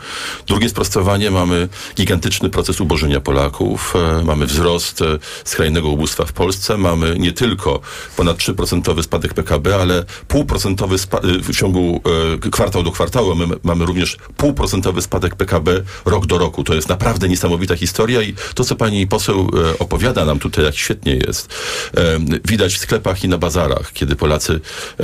[0.47, 1.31] Drugie sprostowanie.
[1.31, 3.95] Mamy gigantyczny proces ubożenia Polaków.
[3.97, 6.79] E, mamy wzrost e, skrajnego ubóstwa w Polsce.
[6.79, 7.81] Mamy nie tylko
[8.17, 10.99] ponad 3% spadek PKB, ale półprocentowy e,
[11.43, 12.01] w ciągu
[12.53, 13.35] kwartał do kwartału.
[13.35, 16.65] Mamy, mamy również półprocentowy spadek PKB rok do roku.
[16.65, 21.15] To jest naprawdę niesamowita historia i to, co pani poseł opowiada nam tutaj, jak świetnie
[21.15, 21.55] jest,
[22.45, 24.61] widać w sklepach i na bazarach, kiedy Polacy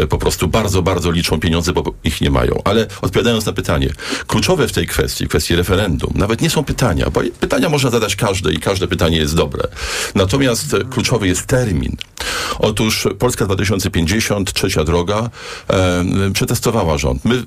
[0.08, 2.62] po prostu bardzo, bardzo liczą pieniądze, bo ich nie mają.
[2.64, 3.90] Ale odpowiadając na pytanie,
[4.26, 8.52] kluczowe w tej kwestii, kwestii referendum, nawet nie są pytania, bo pytania można zadać każde
[8.52, 9.68] i każde pytanie jest dobre.
[10.14, 11.96] Natomiast e, kluczowy jest termin.
[12.58, 15.30] Otóż Polska 2050, trzecia droga,
[15.70, 17.24] e, przetestowała rząd.
[17.24, 17.40] My e,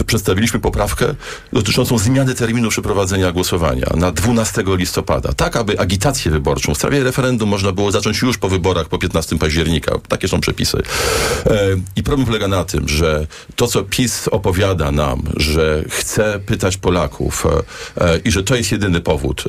[0.00, 1.14] e, przedstawiliśmy poprawkę
[1.52, 5.78] dotyczącą zmiany terminu przeprowadzenia głosowania na 12 listopada, tak aby
[6.22, 9.98] agitację wyborczą w sprawie referendum można było zacząć już po wyborach po 15 października.
[10.08, 10.82] Takie są przepisy.
[11.46, 11.60] E,
[11.96, 17.46] I problem polega na tym, że to, co PiS opowiada nam, że chce pytać Polaków
[17.46, 19.44] e, e, i że to jest jedyny powód,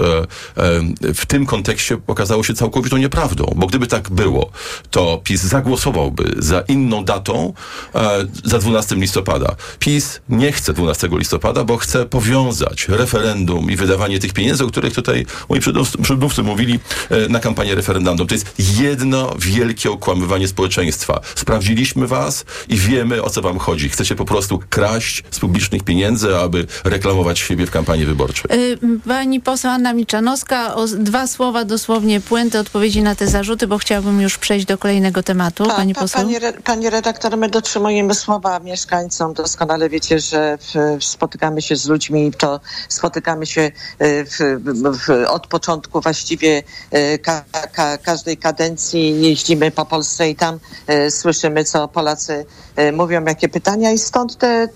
[1.01, 4.51] w tym kontekście okazało się całkowitą nieprawdą bo gdyby tak było,
[4.91, 7.53] to PiS zagłosowałby za inną datą,
[8.43, 9.55] za 12 listopada.
[9.79, 14.93] PiS nie chce 12 listopada, bo chce powiązać referendum i wydawanie tych pieniędzy, o których
[14.93, 15.59] tutaj moi
[16.01, 16.62] przedmówcy mówili
[17.09, 18.27] e, na kampanię referendum.
[18.27, 21.21] To jest jedno wielkie okłamywanie społeczeństwa.
[21.35, 23.89] Sprawdziliśmy was i wiemy, o co wam chodzi.
[23.89, 28.51] Chcecie po prostu kraść z publicznych pieniędzy, aby reklamować siebie w kampanii wyborczej.
[28.51, 33.77] Y, pani poseł Anna Milczanowska, o dwa słowa dosłownie puenty odpowiedzi na te zarzuty, bo
[33.77, 35.65] chciałabym już przejść do kolejnego tematu.
[35.65, 36.21] Pa, pani poseł?
[36.21, 39.33] Pani, re, pani redaktor, my dotrzymujemy słowa mieszkańcom.
[39.33, 43.71] Doskonale wiecie, że w, spotykamy się z ludźmi, to spotykamy się e,
[44.25, 44.37] w,
[45.05, 49.21] w, od początku właściwie e, ka, ka, każdej kadencji.
[49.21, 52.45] Jeździmy po Polsce i tam e, słyszymy, co Polacy
[52.93, 54.67] mówią, jakie pytania i stąd te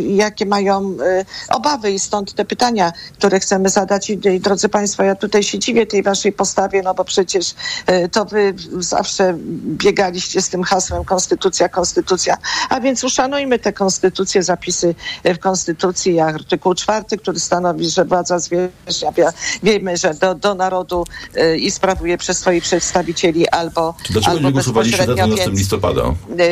[0.00, 4.10] jakie mają y, obawy i stąd te pytania, które chcemy zadać.
[4.10, 7.54] I, drodzy Państwo, ja tutaj się dziwię tej Waszej postawie, no bo przecież
[7.90, 9.34] y, to Wy zawsze
[9.66, 12.36] biegaliście z tym hasłem Konstytucja, Konstytucja,
[12.68, 19.32] a więc uszanujmy te konstytucje, zapisy w Konstytucji, artykuł czwarty, który stanowi, że władza zwierzchnia,
[19.62, 21.04] wiemy, że do, do narodu
[21.36, 26.02] y, i sprawuje przez swoich przedstawicieli albo Dlaczego albo nie głosowaliście za 12 listopada?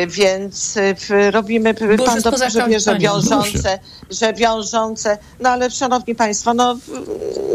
[0.09, 0.79] Więc
[1.31, 1.75] robimy,
[2.07, 3.79] Pan dobrze że wiążące,
[4.11, 6.77] że wiążące, no ale szanowni państwo, no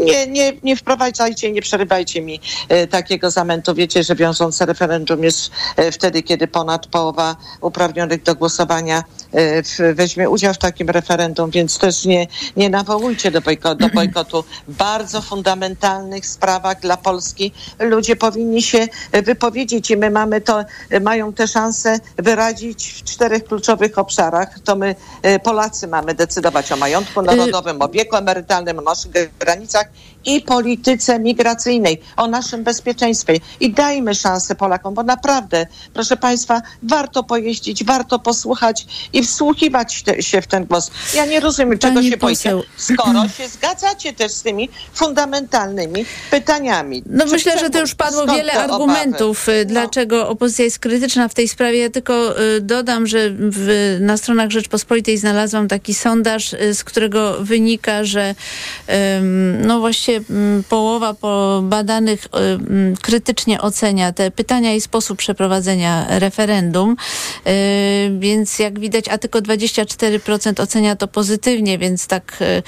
[0.04, 3.74] nie, nie, nie wprowadzajcie, nie przerywajcie mi e, takiego zamętu.
[3.74, 9.04] Wiecie, że wiążące referendum jest e, wtedy, kiedy ponad połowa uprawnionych do głosowania
[9.94, 14.44] weźmie udział w takim referendum, więc też nie, nie nawołujcie do, bojko, do bojkotu.
[14.68, 20.64] W bardzo fundamentalnych sprawach dla Polski ludzie powinni się wypowiedzieć i my mamy to,
[21.00, 24.58] mają tę szansę wyrazić w czterech kluczowych obszarach.
[24.64, 29.88] To my e, Polacy mamy decydować o majątku narodowym, o wieku emerytalnym, o naszych granicach
[30.24, 33.34] i polityce migracyjnej, o naszym bezpieczeństwie.
[33.60, 40.22] I dajmy szansę Polakom, bo naprawdę, proszę Państwa, warto pojeździć, warto posłuchać i wsłuchiwać te,
[40.22, 40.90] się w ten głos.
[41.14, 47.02] Ja nie rozumiem, czego Pani się boicie, skoro się zgadzacie też z tymi fundamentalnymi pytaniami.
[47.06, 49.60] No Czy myślę, że to już padło wiele argumentów, obawy?
[49.60, 51.78] y, dlaczego opozycja jest krytyczna w tej sprawie.
[51.78, 57.36] Ja tylko y, dodam, że w, na stronach Rzeczpospolitej znalazłam taki sondaż, y, z którego
[57.40, 58.34] wynika, że
[59.18, 66.06] ym, no właściwie ym, połowa po badanych ym, krytycznie ocenia te pytania i sposób przeprowadzenia
[66.18, 66.96] referendum.
[67.46, 72.62] Y, Więc jak widać, a tylko 24% ocenia to pozytywnie, więc tak y,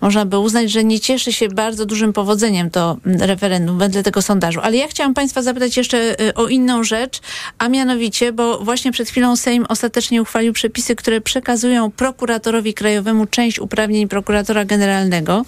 [0.00, 4.22] można by uznać, że nie cieszy się bardzo dużym powodzeniem to mm, referendum wedle tego
[4.22, 4.60] sondażu.
[4.62, 7.20] Ale ja chciałam Państwa zapytać jeszcze y, o inną rzecz,
[7.58, 13.58] a mianowicie, bo właśnie przed chwilą Sejm ostatecznie uchwalił przepisy, które przekazują prokuratorowi krajowemu część
[13.58, 15.44] uprawnień prokuratora generalnego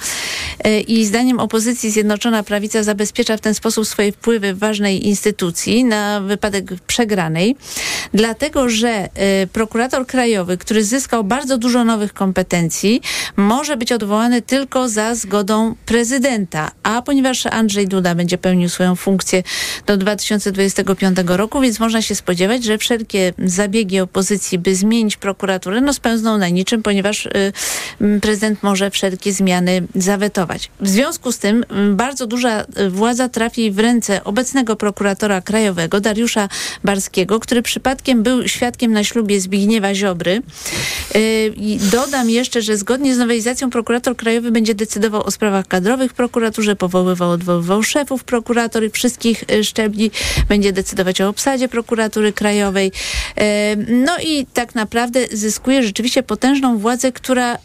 [0.66, 5.84] Y, i zdaniem opozycji Zjednoczona Prawica zabezpiecza w ten sposób swoje wpływy w ważnej instytucji
[5.84, 7.56] na wypadek przegranej,
[8.14, 9.08] dlatego że
[9.42, 13.02] y, prokurator krajowy, który zyskał bardzo dużo nowych kompetencji,
[13.36, 16.70] może być odwołany tylko za zgodą prezydenta.
[16.82, 19.42] A ponieważ Andrzej Duda będzie pełnił swoją funkcję
[19.86, 25.92] do 2025 roku, więc można się spodziewać, że wszelkie zabiegi opozycji, by zmienić prokuraturę, no
[25.92, 27.52] spełzną na niczym, ponieważ y,
[28.20, 30.70] prezydent może wszelkie zmiany zawetować.
[30.80, 36.00] W związku z tym m, bardzo duża y, władza trafi w ręce obecnego prokuratora krajowego,
[36.00, 36.48] Dariusza
[36.84, 40.42] Barskiego, który przypadkiem był świadkiem na ślubie Zbigniewa Ziobry.
[41.16, 41.52] Y,
[41.92, 46.76] dodam jeszcze, że zgodnie z nowelizacją prokurator krajowy będzie decydował o sprawach kadrowych w prokuraturze,
[46.76, 50.10] powoływał, odwoływał szefów prokurator i wszystkich y, szczebli,
[50.48, 52.92] będzie decydować o obsadzie prokuratury krajowej.
[53.88, 57.58] No i tak naprawdę zyskuje rzeczywiście potężną władzę, która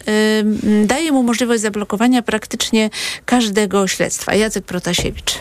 [0.85, 2.89] daje mu możliwość zablokowania praktycznie
[3.25, 3.52] każdego
[3.87, 4.33] śledztwa.
[4.33, 5.33] Jacek Protasiewicz.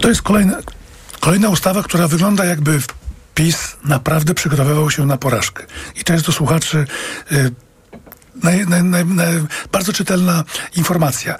[0.00, 0.56] To jest kolejna,
[1.20, 2.80] kolejna ustawa, która wygląda jakby
[3.34, 5.64] PiS naprawdę przygotowywał się na porażkę.
[5.96, 6.86] I to jest do słuchaczy
[7.32, 7.50] y,
[8.42, 9.04] naj, naj, naj,
[9.72, 10.44] bardzo czytelna
[10.76, 11.36] informacja.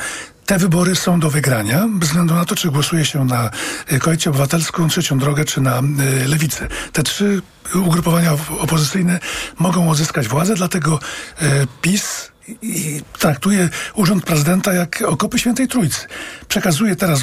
[0.46, 3.50] Te wybory są do wygrania, bez względu na to, czy głosuje się na
[3.92, 5.78] y, Koalicję Obywatelską, Trzecią Drogę, czy na
[6.24, 6.68] y, Lewicę.
[6.92, 7.42] Te trzy
[7.74, 9.20] ugrupowania op- opozycyjne
[9.58, 11.00] mogą odzyskać władzę, dlatego
[11.42, 11.46] y,
[11.82, 16.06] PiS i traktuje urząd prezydenta jak okopy Świętej Trójcy.
[16.48, 17.20] Przekazuje teraz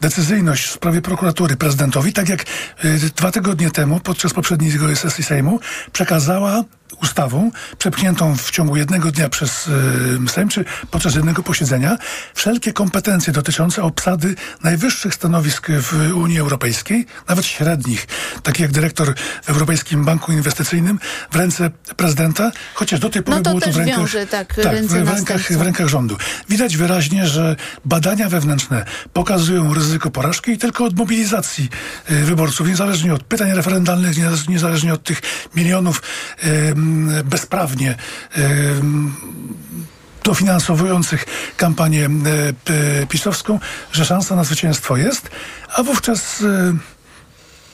[0.00, 2.42] decyzyjność w sprawie prokuratury prezydentowi, tak jak
[2.84, 5.60] y, dwa tygodnie temu, podczas poprzedniej sesji Sejmu,
[5.92, 6.64] przekazała
[7.02, 11.98] ustawą przepchniętą w ciągu jednego dnia przez y, Sejm, czy podczas jednego posiedzenia,
[12.34, 18.06] wszelkie kompetencje dotyczące obsady najwyższych stanowisk w Unii Europejskiej, nawet średnich,
[18.42, 20.98] takie jak dyrektor w Europejskim Banku Inwestycyjnym,
[21.30, 24.54] w ręce prezydenta, chociaż do tej pory No to było to w rękach, wiąże, tak,
[24.62, 26.16] tak w, rękach, w rękach rządu.
[26.48, 31.68] Widać wyraźnie, że badania wewnętrzne pokazują ryzyko porażki i tylko od mobilizacji
[32.10, 34.16] y, wyborców, niezależnie od pytań referendalnych,
[34.48, 35.20] niezależnie- od tych
[35.54, 36.02] milionów
[36.44, 36.81] ym,
[37.24, 37.94] bezprawnie
[38.38, 39.14] ym,
[40.24, 41.24] dofinansowujących
[41.56, 42.08] kampanię
[42.64, 43.58] p- pisowską,
[43.92, 45.30] że szansa na zwycięstwo jest,
[45.76, 46.74] a wówczas y,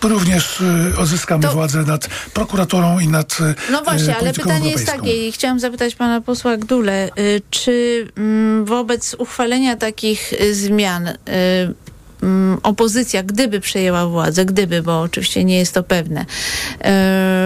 [0.03, 0.63] również
[0.99, 3.39] odzyskamy To- władzę nad prokuraturą i nad
[3.73, 4.99] No właśnie, ale pytanie jest europejską.
[5.07, 11.09] takie i chciałam zapytać pana posła Gdule, y, czy mm, wobec uchwalenia takich y, zmian
[11.09, 11.75] y, mm,
[12.63, 16.27] opozycja, gdyby przejęła władzę, gdyby, bo oczywiście nie jest to pewne,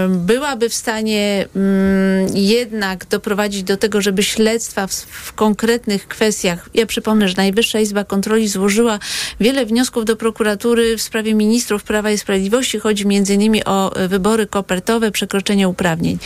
[0.08, 7.28] byłaby w stanie mm, jednak doprowadzić do tego, żeby śledztwa w, konkretnych kwestiach, ja przypomnę,
[7.28, 8.98] że Najwyższa Izba Kontroli złożyła
[9.40, 12.78] wiele wniosków do prokuratury w sprawie ministrów Prawa i Sprawiedliwości.
[12.78, 16.18] Chodzi innymi o y, wybory kopertowe, przekroczenie uprawnień.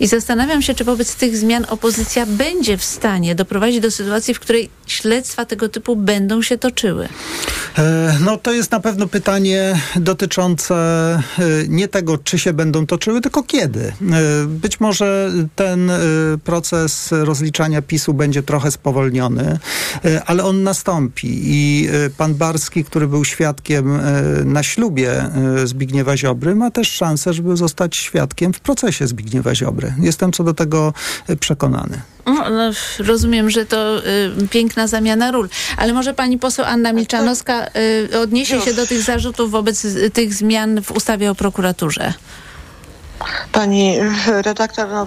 [0.00, 4.40] I zastanawiam się, czy wobec tych zmian opozycja będzie w stanie doprowadzić do sytuacji, w
[4.40, 7.08] której śledztwa tego typu będą się toczyły.
[7.78, 7.89] E,
[8.24, 13.42] No to jest na pewno pytanie dotyczące e, nie tego, czy się będą toczyły, tylko
[13.42, 13.80] kiedy.
[14.12, 15.98] E, Być może ten e,
[16.44, 19.58] proces rozliczania PiSu będzie trochę spowolniony,
[20.04, 24.00] e, ale on nastąpi i e, pan Barski, który był świadkiem e,
[24.44, 29.94] na ślubie e, Zbigniewa Ziobry, ma też szansę, żeby zostać świadkiem w procesie Zbigniewa Ziobry.
[30.00, 30.92] Jestem co do tego
[31.28, 32.00] e, przekonany.
[32.26, 35.48] No, rozumiem, że to y, piękna zamiana ról.
[35.76, 37.66] Ale może pani poseł Anna Milczanowska
[38.12, 42.12] y, odniesie się do tych zarzutów wobec y, tych zmian w ustawie o prokuraturze.
[43.52, 45.06] Pani redaktor, no,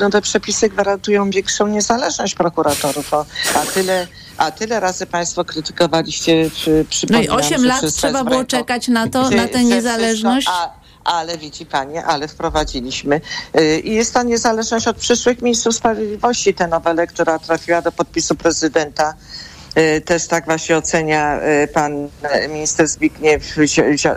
[0.00, 4.06] no te przepisy gwarantują większą niezależność prokuratorów, o, a tyle,
[4.36, 8.88] a tyle razy państwo krytykowaliście, przy, No i przypominam, 8 że lat trzeba było czekać
[8.88, 10.48] na to, na tę niezależność.
[10.50, 10.77] A,
[11.08, 13.20] ale widzi pani, ale wprowadziliśmy
[13.60, 16.54] y, i jest to niezależność od przyszłych ministrów sprawiedliwości.
[16.54, 19.14] Tę nowelę, która trafiła do podpisu prezydenta
[20.04, 22.08] też tak właśnie ocenia y, pan
[22.48, 23.54] minister Zbigniew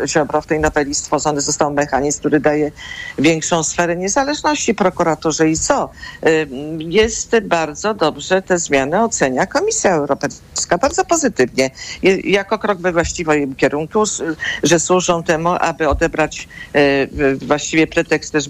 [0.05, 0.41] Ziobro.
[0.41, 2.71] W tej noweli stworzony został mechanizm, który daje
[3.17, 5.89] większą sferę niezależności prokuraturze i co?
[6.27, 6.47] Y,
[6.79, 11.69] jest bardzo dobrze te zmiany ocenia Komisja Europejska, bardzo pozytywnie,
[12.23, 14.03] jako krok we właściwym kierunku,
[14.63, 16.47] że służą temu, aby odebrać
[17.41, 18.49] właściwie pretekst też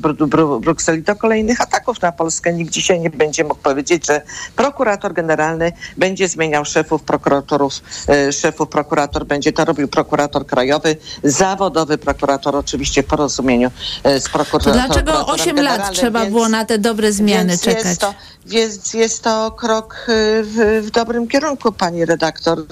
[0.62, 2.54] Brukseli do kolejnych ataków na Polskę.
[2.54, 4.22] Nikt dzisiaj nie będzie mógł powiedzieć, że
[4.56, 10.98] prokurator generalny będzie zmieniał szefów szefów prokuratorów, e, szefów prokurator będzie to robił prokurator krajowy,
[11.24, 13.72] zawodowy prokurator oczywiście w porozumieniu
[14.04, 14.88] e, z prokuratorem.
[14.88, 17.86] Dlaczego 8 lat trzeba więc, było na te dobre zmiany czekać?
[17.86, 18.14] Jest to,
[18.46, 22.66] więc jest to krok e, w, w, dobrym kierunku, pani redaktor.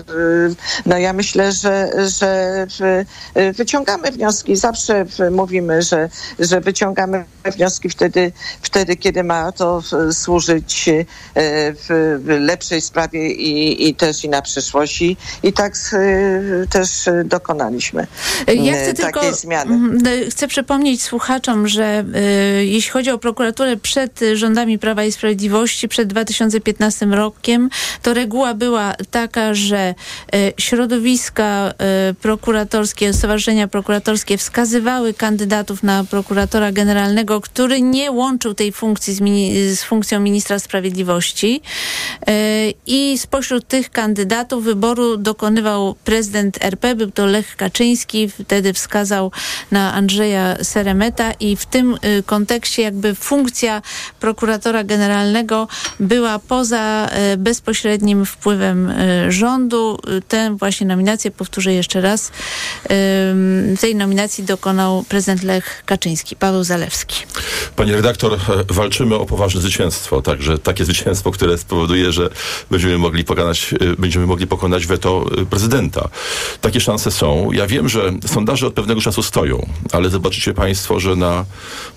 [0.86, 2.66] No ja myślę, że, że
[3.54, 4.56] wyciągamy wnioski.
[4.56, 8.32] Zawsze mówimy, że, że wyciągamy wnioski wtedy,
[8.62, 9.82] wtedy, kiedy ma to
[10.12, 10.90] służyć
[11.76, 18.08] w lepszej sprawie i, i też i na przyszłość i, i tak y, też dokonaliśmy
[18.48, 19.74] ja chcę y, takiej tylko, zmiany.
[19.74, 22.06] Mhm, chcę przypomnieć słuchaczom, że
[22.60, 27.70] y, jeśli chodzi o prokuraturę przed rządami Prawa i Sprawiedliwości, przed 2015 rokiem,
[28.02, 29.96] to reguła była taka, że
[30.36, 31.74] y, środowiska
[32.10, 39.20] y, prokuratorskie, stowarzyszenia prokuratorskie wskazywały kandydatów na prokuratora generalnego, który nie łączył tej funkcji z,
[39.80, 41.62] z funkcją ministra sprawiedliwości
[42.30, 42.34] y,
[42.88, 49.32] i spośród tych kandydatów wyboru dokonywał prezydent RP, był to Lech Kaczyński, wtedy wskazał
[49.72, 53.82] na Andrzeja Seremeta i w tym y, kontekście jakby funkcja
[54.20, 55.68] prokuratora generalnego
[56.00, 59.98] była poza y, bezpośrednim wpływem y, rządu.
[60.28, 62.32] Tę właśnie nominację, powtórzę jeszcze raz,
[63.82, 67.16] tej nominacji dokonał prezydent Lech Kaczyński, Paweł Zalewski.
[67.76, 68.38] Pani redaktor, e,
[68.74, 72.30] walczymy o poważne zwycięstwo, także takie zwycięstwo, które spowoduje, że
[72.72, 76.10] będziemy mogli pokonać będziemy mogli pokonać weto y, prezydenta.
[76.62, 77.52] Takie szanse są.
[77.52, 81.46] Ja wiem, że sondaże od pewnego czasu stoją, ale zobaczycie Państwo, że na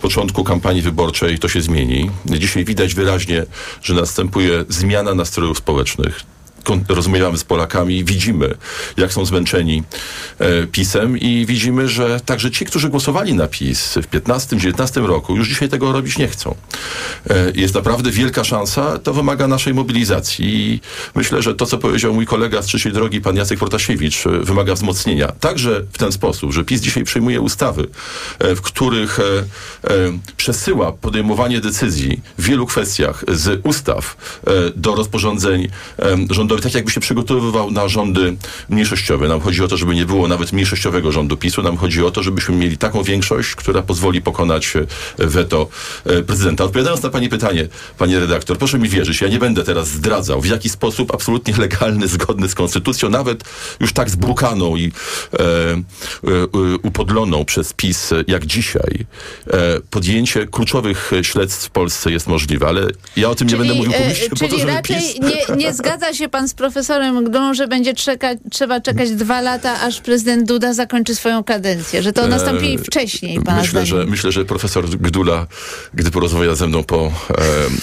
[0.00, 2.10] początku kampanii wyborczej to się zmieni.
[2.26, 3.46] Dzisiaj widać wyraźnie,
[3.82, 6.31] że następuje zmiana nastrojów społecznych
[6.88, 8.54] rozmawiamy z Polakami, widzimy,
[8.96, 9.82] jak są zmęczeni
[10.38, 15.48] e, PiSem i widzimy, że także ci, którzy głosowali na PiS w 15-19 roku, już
[15.48, 16.54] dzisiaj tego robić nie chcą.
[17.30, 20.80] E, jest naprawdę wielka szansa, to wymaga naszej mobilizacji i
[21.14, 24.74] myślę, że to, co powiedział mój kolega z trzeciej drogi, pan Jacek Protasiewicz, e, wymaga
[24.74, 25.32] wzmocnienia.
[25.40, 27.86] Także w ten sposób, że PiS dzisiaj przyjmuje ustawy,
[28.38, 29.44] e, w których e, e,
[30.36, 34.16] przesyła podejmowanie decyzji w wielu kwestiach z ustaw
[34.76, 35.68] do rozporządzeń
[36.30, 38.36] rządowych tak jakby się przygotowywał na rządy
[38.68, 39.28] mniejszościowe.
[39.28, 41.62] Nam chodzi o to, żeby nie było nawet mniejszościowego rządu PiSu.
[41.62, 44.86] Nam chodzi o to, żebyśmy mieli taką większość, która pozwoli pokonać e,
[45.26, 45.68] weto
[46.04, 46.64] e, prezydenta.
[46.64, 50.46] Odpowiadając na Pani pytanie, Pani redaktor, proszę mi wierzyć, ja nie będę teraz zdradzał, w
[50.46, 53.44] jaki sposób absolutnie legalny, zgodny z konstytucją, nawet
[53.80, 54.92] już tak zbrukaną i
[55.32, 55.76] e, e,
[56.82, 59.06] upodloną przez PiS jak dzisiaj,
[59.46, 62.86] e, podjęcie kluczowych śledztw w Polsce jest możliwe, ale
[63.16, 65.20] ja o tym czyli, nie będę mówił publicznie, e, po to, żeby raczej PiS...
[65.20, 69.40] nie, nie zgadza się pan pan z profesorem Gdą, że będzie czeka, trzeba czekać dwa
[69.40, 74.32] lata, aż prezydent Duda zakończy swoją kadencję, że to nastąpi wcześniej, pana myślę, że, myślę,
[74.32, 75.46] że profesor Gdula,
[75.94, 77.12] gdy porozmawia ze mną po,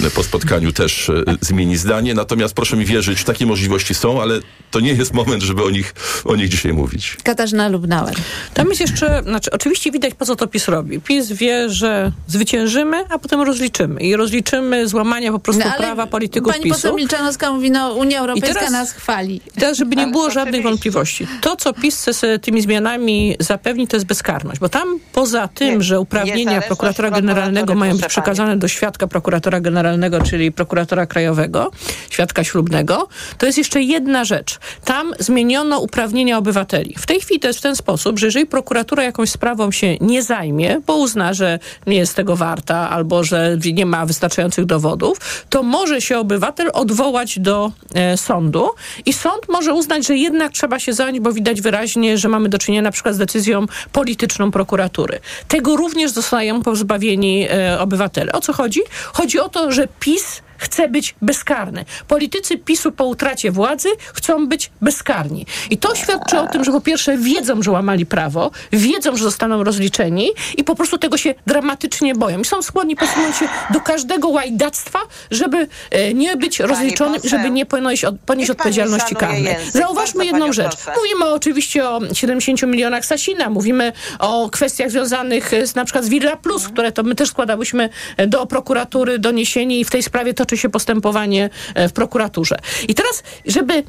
[0.06, 2.14] e, po spotkaniu, też e, zmieni zdanie.
[2.14, 4.40] Natomiast proszę mi wierzyć, takie możliwości są, ale
[4.72, 5.94] to nie jest moment, żeby o nich,
[6.26, 7.18] o nich dzisiaj mówić.
[7.24, 8.16] Katarzyna Lubnauer.
[8.54, 11.02] Tam jest jeszcze, znaczy oczywiście widać, po co to PiS robi.
[11.02, 14.02] PiS wie, że zwyciężymy, a potem rozliczymy.
[14.02, 16.74] I rozliczymy złamania po prostu no, prawa polityków pani PiSu.
[16.74, 19.42] Pani poseł Milczanowska mówi, no Unia Europejska teraz, nas chwali.
[19.56, 21.28] Teraz, żeby nie było żadnych wątpliwości.
[21.42, 24.60] To, co PiS chce tymi zmianami zapewni, to jest bezkarność.
[24.60, 29.62] Bo tam poza tym, nie, że uprawnienia prokuratora generalnego mają być przekazane do świadka prokuratora
[29.62, 31.72] generalnego, czyli prokuratora krajowego,
[32.10, 34.60] świadka ślubnego, to jest jeszcze jedna rzecz.
[34.86, 36.96] Tam zmieniono uprawnienia obywateli.
[36.98, 40.24] W tej chwili to jest w ten sposób, że jeżeli prokuratura jakąś sprawą się nie
[40.24, 45.64] zajmie, bo uzna, że nie jest tego warta albo że nie ma wystarczających dowodów, to
[45.64, 48.70] może się obywatel odwołać do e, sądu sądu
[49.06, 52.58] i sąd może uznać, że jednak trzeba się zająć, bo widać wyraźnie, że mamy do
[52.58, 55.20] czynienia na przykład z decyzją polityczną prokuratury.
[55.48, 58.32] Tego również zostają pozbawieni e, obywatele.
[58.32, 58.82] O co chodzi?
[59.14, 61.86] Chodzi o to, że PiS chce być bezkarny.
[62.08, 65.46] Politycy PiSu po utracie władzy chcą być bezkarni.
[65.70, 69.64] I to świadczy o tym, że po pierwsze wiedzą, że łamali prawo, wiedzą, że zostaną
[69.64, 72.40] rozliczeni i po prostu tego się dramatycznie boją.
[72.40, 75.00] I są skłonni posunąć się do każdego łajdactwa,
[75.32, 79.56] żeby e, nie być rozliczonym, żeby nie ponieść, od, ponieść odpowiedzialności karnej.
[79.74, 80.76] Zauważmy jedną rzecz.
[80.98, 86.38] Mówimy oczywiście o 70 milionach Sasina, mówimy o kwestiach związanych z, na przykład z Villa
[86.38, 87.90] Plus, które to my też składałyśmy
[88.28, 92.56] do prokuratury doniesienie i w tej sprawie toczy się postępowanie e, w prokuraturze.
[92.88, 93.84] I teraz, żeby e,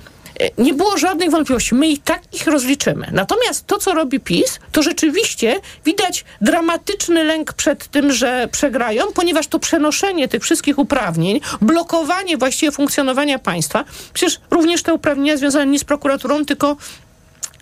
[0.58, 1.74] nie było żadnych wątpliwości.
[1.74, 3.06] My i tak ich rozliczymy.
[3.12, 9.46] Natomiast to, co robi PiS, to rzeczywiście widać dramatyczny lęk przed tym, że przegrają, ponieważ
[9.46, 15.78] to przenoszenie tych wszystkich uprawnień, blokowanie właściwie funkcjonowania państwa, przecież również te uprawnienia związane nie
[15.78, 16.76] z prokuraturą, tylko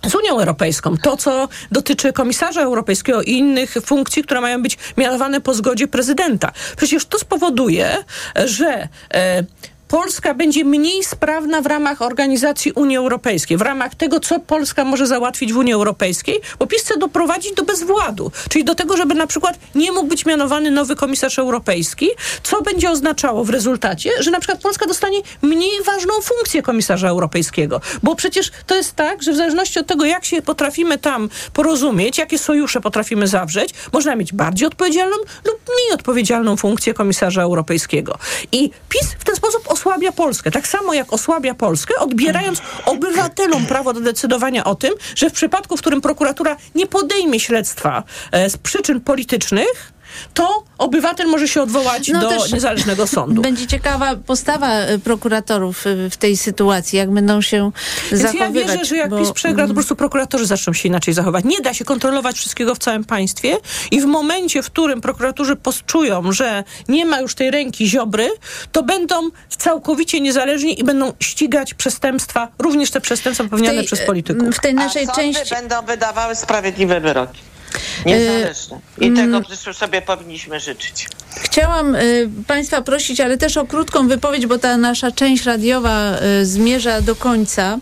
[0.07, 0.97] z Unią Europejską.
[0.97, 6.51] To, co dotyczy komisarza europejskiego i innych funkcji, które mają być mianowane po zgodzie prezydenta.
[6.77, 7.97] Przecież to spowoduje,
[8.45, 9.43] że e,
[9.89, 15.07] Polska będzie mniej sprawna w ramach organizacji Unii Europejskiej, w ramach tego, co Polska może
[15.07, 19.27] załatwić w Unii Europejskiej, bo PiS chce doprowadzić do bezwładu, czyli do tego, żeby na
[19.27, 22.09] przykład nie mógł być mianowany nowy komisarz europejski,
[22.43, 27.81] co będzie oznaczało w rezultacie, że na przykład Polska dostanie mniej ważną funkcję komisarza europejskiego,
[28.03, 32.17] bo przecież to jest tak, że w zależności od tego, jak się potrafimy tam porozumieć,
[32.17, 35.15] jakie sojusze potrafimy zawrzeć, można mieć bardziej odpowiedzialną
[35.45, 38.17] lub mniej odpowiedzialną funkcję komisarza europejskiego.
[38.51, 40.51] I PiS w ten sposób osłabia Polskę.
[40.51, 45.77] Tak samo jak osłabia Polskę, odbierając obywatelom prawo do decydowania o tym, że w przypadku,
[45.77, 49.93] w którym prokuratura nie podejmie śledztwa e, z przyczyn politycznych,
[50.33, 53.41] to obywatel może się odwołać No do niezależnego sądu.
[53.41, 57.71] Będzie ciekawa postawa y, prokuratorów y, w tej sytuacji, jak będą się
[58.11, 58.55] Więc zachowywać.
[58.55, 61.45] ja wierzę, że jak bo- PiS przegra, to po prostu prokuratorzy zaczną się inaczej zachować.
[61.45, 63.57] Nie da się kontrolować wszystkiego w całym państwie
[63.91, 68.29] i w momencie, w którym prokuratorzy poczują, że nie ma już tej ręki Ziobry,
[68.71, 69.15] to będą
[69.57, 74.55] całkowicie niezależni i będą ścigać przestępstwa, również te przestępstwa popełniane tej- przez polityków.
[74.55, 75.55] W tej naszej A części...
[75.55, 77.39] będą wydawały sprawiedliwe wyroki.
[78.05, 78.79] Niezależne.
[79.01, 79.41] I tego
[79.73, 81.07] sobie powinniśmy życzyć.
[81.35, 86.45] Chciałam y, Państwa prosić, ale też o krótką wypowiedź, bo ta nasza część radiowa y,
[86.45, 87.79] zmierza do końca.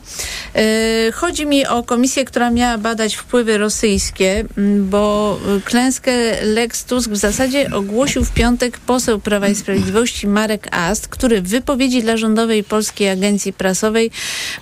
[0.55, 6.11] Y, chodzi mi o komisję, która miała badać wpływy rosyjskie, m, bo y, klęskę
[6.45, 11.47] Lex Tusk w zasadzie ogłosił w piątek poseł Prawa i Sprawiedliwości Marek Ast, który w
[11.47, 14.11] wypowiedzi dla rządowej polskiej agencji prasowej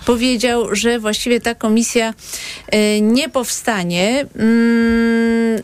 [0.06, 2.14] powiedział, że właściwie ta komisja
[2.74, 4.26] y, nie powstanie.
[5.16, 5.62] Mm,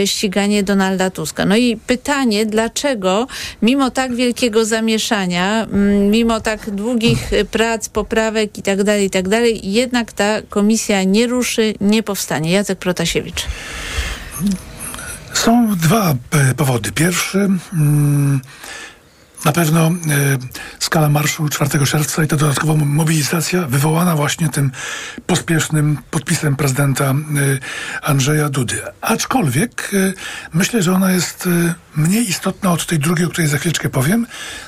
[0.07, 1.45] ściganie Donalda Tuska.
[1.45, 3.27] No i pytanie, dlaczego
[3.63, 5.67] mimo tak wielkiego zamieszania,
[6.11, 11.05] mimo tak długich y, prac, poprawek i tak dalej, i tak dalej, jednak ta komisja
[11.05, 12.53] nie ruszy, nie powstanie.
[12.53, 13.47] Jacek Protasiewicz.
[15.33, 16.93] Są dwa e, powody.
[16.93, 18.41] Pierwszy, mm,
[19.45, 19.93] na pewno e,
[20.79, 24.71] skala marszu 4 czerwca i ta dodatkowa mo- mobilizacja wywołana właśnie tym
[25.27, 27.15] pospiesznym podpisem prezydenta e,
[28.03, 28.83] Andrzeja Dudy.
[29.01, 30.13] Aczkolwiek e,
[30.53, 31.49] myślę, że ona jest
[31.97, 34.27] mniej istotna od tej drugiej, o której za chwileczkę powiem,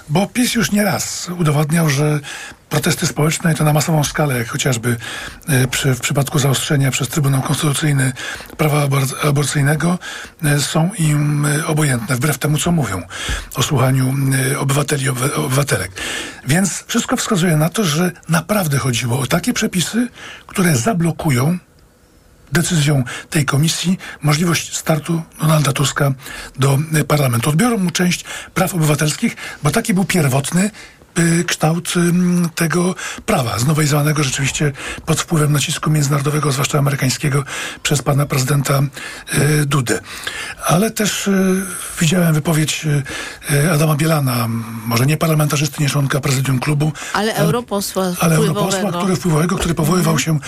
[0.08, 2.20] bo PiS już nie raz udowadniał, że
[2.74, 4.96] protesty społeczne i to na masową skalę, jak chociażby
[5.48, 8.12] e, przy, w przypadku zaostrzenia przez Trybunał Konstytucyjny
[8.56, 9.98] prawa abor- aborcyjnego
[10.44, 13.02] e, są im e, obojętne, wbrew temu, co mówią
[13.54, 14.14] o słuchaniu
[14.58, 15.90] obywateli obywatelek.
[16.46, 20.08] Więc wszystko wskazuje na to, że naprawdę chodziło o takie przepisy,
[20.46, 21.58] które zablokują
[22.52, 26.12] decyzją tej komisji możliwość startu Donalda Tuska
[26.58, 27.50] do parlamentu.
[27.50, 30.70] Odbiorą mu część praw obywatelskich, bo taki był pierwotny
[31.46, 32.94] kształt ym, tego
[33.26, 34.72] prawa, znowelizowanego rzeczywiście
[35.06, 37.44] pod wpływem nacisku międzynarodowego, zwłaszcza amerykańskiego,
[37.82, 38.82] przez pana prezydenta
[39.34, 40.00] y, Dudę.
[40.66, 41.62] Ale też y,
[42.00, 42.86] widziałem wypowiedź
[43.50, 44.48] y, y, Adama Bielana,
[44.86, 50.18] może nie parlamentarzysty, nie członka prezydium klubu, Ale europosła ale europosła, który wpływowego, który powoływał
[50.18, 50.38] się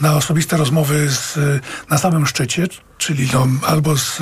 [0.00, 1.38] na osobiste rozmowy z,
[1.90, 2.66] na samym szczycie,
[2.98, 4.18] czyli no, albo z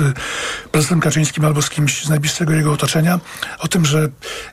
[0.71, 3.19] prezydentem Kaczyńskim, albo z kimś z najbliższego jego otoczenia,
[3.59, 4.09] o tym, że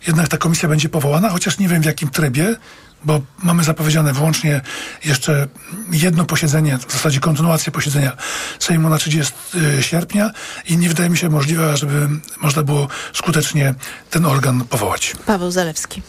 [0.06, 2.56] jednak ta komisja będzie powołana, chociaż nie wiem w jakim trybie,
[3.04, 4.60] bo mamy zapowiedziane wyłącznie
[5.04, 5.48] jeszcze
[5.92, 8.16] jedno posiedzenie, w zasadzie kontynuację posiedzenia
[8.58, 9.34] Sejmu na 30
[9.80, 10.30] sierpnia
[10.66, 12.08] i nie wydaje mi się możliwe, żeby
[12.40, 13.74] można było skutecznie
[14.10, 15.16] ten organ powołać.
[15.26, 16.02] Paweł Zalewski.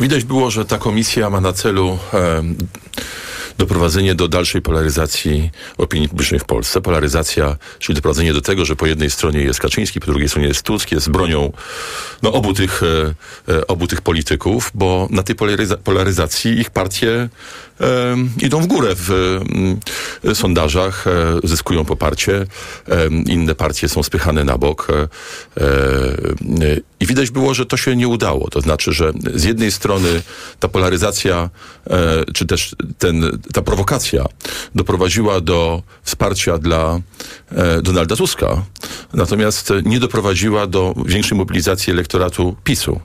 [0.00, 2.42] Widać było, że ta komisja ma na celu e,
[3.58, 6.80] doprowadzenie do dalszej polaryzacji opinii publicznej w Polsce.
[6.80, 10.62] Polaryzacja, czyli doprowadzenie do tego, że po jednej stronie jest Kaczyński, po drugiej stronie jest
[10.62, 11.52] Tusk, jest bronią
[12.22, 13.14] no, obu, tych, e,
[13.52, 17.28] e obu tych polityków, bo na tej polaryza polaryzacji ich partie
[18.42, 19.40] idą w górę w
[20.24, 21.10] e, sondażach, e,
[21.44, 22.46] zyskują poparcie,
[22.88, 24.88] e, inne partie są spychane na bok
[27.00, 28.50] i widać było, że to się nie udało.
[28.50, 30.22] To znaczy, że z jednej strony
[30.60, 31.50] ta polaryzacja,
[32.34, 34.24] czy też ten, ta prowokacja
[34.74, 37.00] doprowadziła do wsparcia dla
[37.82, 38.62] Donalda Tuska,
[39.12, 43.00] natomiast nie doprowadziła do większej mobilizacji elektoratu PiSu.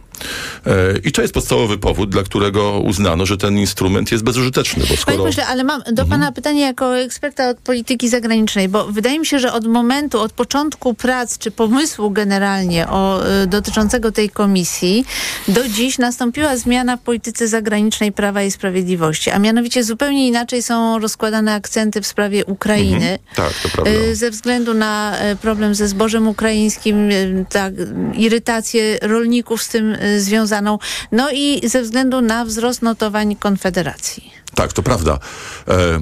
[0.66, 4.84] E, I to jest podstawowy powód, dla którego uznano, że ten instrument jest bezużyteczny.
[4.90, 5.18] Bo skoro...
[5.18, 6.10] Panie pośle, ale mam do mhm.
[6.10, 10.34] pana pytanie jako eksperta od polityki zagranicznej, bo wydaje mi się, że od momentu, od
[10.34, 15.06] początku prac, czy pomysłu generalnie o, y, dotyczącego tej komisji,
[15.48, 21.00] do dziś nastąpiła zmiana w polityce zagranicznej Prawa i Sprawiedliwości, a mianowicie zupełnie inaczej są
[21.00, 22.96] rozkładane akcenty w sprawie Ukrainy.
[22.96, 23.20] Mhm.
[23.36, 23.92] Tak, to prawda.
[24.14, 27.10] Ze względu na problem ze zbożem ukraińskim,
[27.50, 27.74] tak,
[28.14, 30.80] irytację rolników z tym związaną,
[31.12, 34.32] no i ze względu na wzrost notowań Konfederacji.
[34.56, 35.20] Tak, to prawda.
[35.68, 36.00] E, e,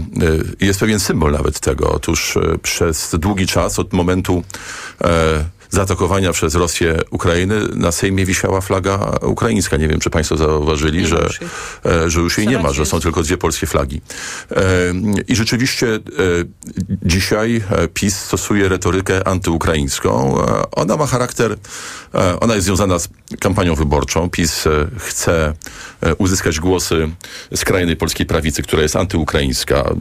[0.59, 1.91] jest pewien symbol nawet tego.
[1.91, 4.43] Otóż e, przez długi czas od momentu
[5.69, 9.77] zaatakowania przez Rosję Ukrainy na Sejmie wisiała flaga ukraińska.
[9.77, 11.29] Nie wiem, czy państwo zauważyli, że,
[12.07, 14.01] że już jej nie ma, że są tylko dwie polskie flagi.
[15.27, 15.99] I rzeczywiście
[17.03, 17.63] dzisiaj
[17.93, 20.37] PiS stosuje retorykę antyukraińską.
[20.71, 21.55] Ona ma charakter,
[22.39, 23.09] ona jest związana z
[23.39, 24.29] kampanią wyborczą.
[24.29, 24.63] PiS
[24.97, 25.53] chce
[26.17, 27.09] uzyskać głosy
[27.55, 29.93] skrajnej polskiej prawicy, która jest antyukraińska.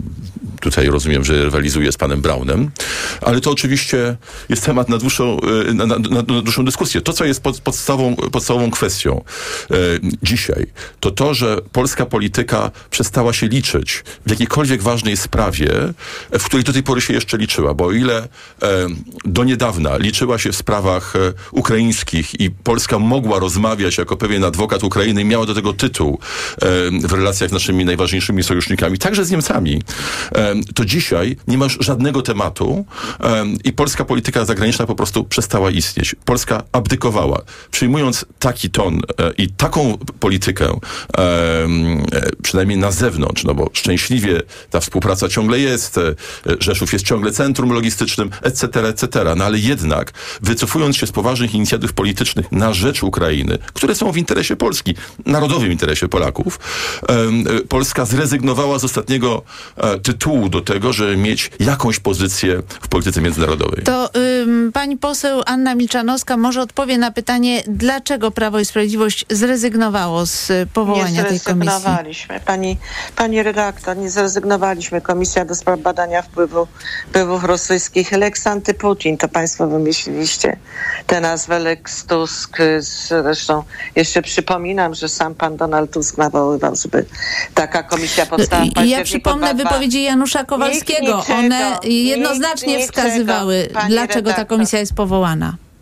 [0.61, 2.71] Tutaj rozumiem, że rywalizuje z panem Braunem.
[3.21, 4.17] Ale to oczywiście
[4.49, 5.39] jest temat na dłuższą,
[5.75, 7.01] na, na, na, dłuższą dyskusję.
[7.01, 9.25] To, co jest pod, podstawową, podstawową kwestią
[9.71, 9.75] e,
[10.23, 10.67] dzisiaj,
[11.01, 15.69] to to, że polska polityka przestała się liczyć w jakiejkolwiek ważnej sprawie,
[16.33, 17.75] w której do tej pory się jeszcze liczyła.
[17.75, 18.29] Bo o ile e,
[19.25, 21.19] do niedawna liczyła się w sprawach e,
[21.53, 26.19] ukraińskich i Polska mogła rozmawiać jako pewien adwokat Ukrainy, miała do tego tytuł
[26.63, 29.83] e, w relacjach z naszymi najważniejszymi sojusznikami, także z Niemcami,
[30.35, 32.85] e, to dzisiaj nie ma już żadnego tematu
[33.21, 36.17] e, i polska polityka zagraniczna po prostu przestała istnieć.
[36.25, 37.43] Polska abdykowała.
[37.71, 41.67] Przyjmując taki ton e, i taką politykę, e, e,
[42.43, 46.01] przynajmniej na zewnątrz, no bo szczęśliwie ta współpraca ciągle jest,
[46.61, 51.93] Rzeszów jest ciągle centrum logistycznym, etc., etc., no ale jednak wycofując się z poważnych inicjatyw
[51.93, 54.95] politycznych na rzecz Ukrainy, które są w interesie Polski,
[55.27, 56.61] narodowym interesie Polaków,
[57.69, 59.43] Polska zrezygnowała z ostatniego
[60.03, 63.85] tytułu do tego, żeby mieć jakąś pozycję w polityce międzynarodowej.
[63.85, 70.27] To ym, pani poseł Anna Milczanowska może odpowie na pytanie, dlaczego Prawo i Sprawiedliwość zrezygnowało
[70.27, 71.55] z powołania tej komisji.
[71.55, 72.41] Nie zrezygnowaliśmy.
[72.41, 72.77] Pani,
[73.17, 75.01] pani redaktor, nie zrezygnowaliśmy.
[75.01, 76.67] Komisja do spraw badania wpływu,
[77.09, 78.13] wpływów rosyjskich.
[78.13, 80.57] Lex antyputin, to państwo wymyśliliście
[81.07, 82.59] tę nazwę Lex Tusk.
[83.09, 83.63] Zresztą
[83.97, 87.05] jeszcze przypominam, że sam pan Donald Tusk nawoływał, żeby
[87.55, 91.17] taka komisja powstała w Ja przypomnę wypowiedzi Janusza Kowalskiego.
[91.17, 95.28] Niczego, One jednoznacznie wskazywały, dlaczego ta komisja jest powołana.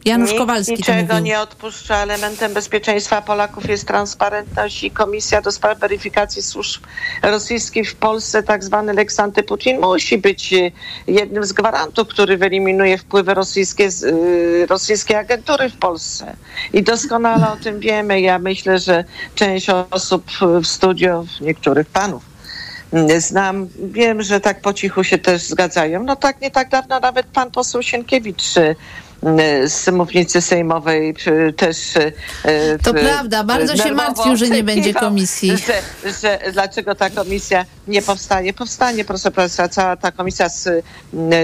[0.06, 1.96] Janusz Nikt Kowalski niczego nie odpuszcza.
[1.96, 6.82] Elementem bezpieczeństwa Polaków jest transparentność i Komisja do Spraw Weryfikacji Służb
[7.22, 10.72] Rosyjskich w Polsce, tak zwany Lex Antyputin, musi być y,
[11.06, 16.36] jednym z gwarantów, który wyeliminuje wpływy rosyjskie, y, rosyjskiej agentury w Polsce.
[16.72, 18.20] I doskonale o tym wiemy.
[18.20, 20.24] Ja myślę, że część osób
[20.62, 22.22] w studio, niektórych panów,
[22.92, 26.02] mm, znam, wiem, że tak po cichu się też zgadzają.
[26.02, 28.76] No tak, nie tak dawno nawet pan poseł Sienkiewicz y,
[29.66, 31.14] z mównicy sejmowej
[31.56, 31.96] też...
[32.44, 35.52] E, to prawda, bardzo się martwił, że nie będzie komisji.
[35.56, 35.82] Że,
[36.22, 38.52] że, dlaczego ta komisja nie powstanie?
[38.52, 40.84] Powstanie, proszę Państwa, cała ta komisja, z,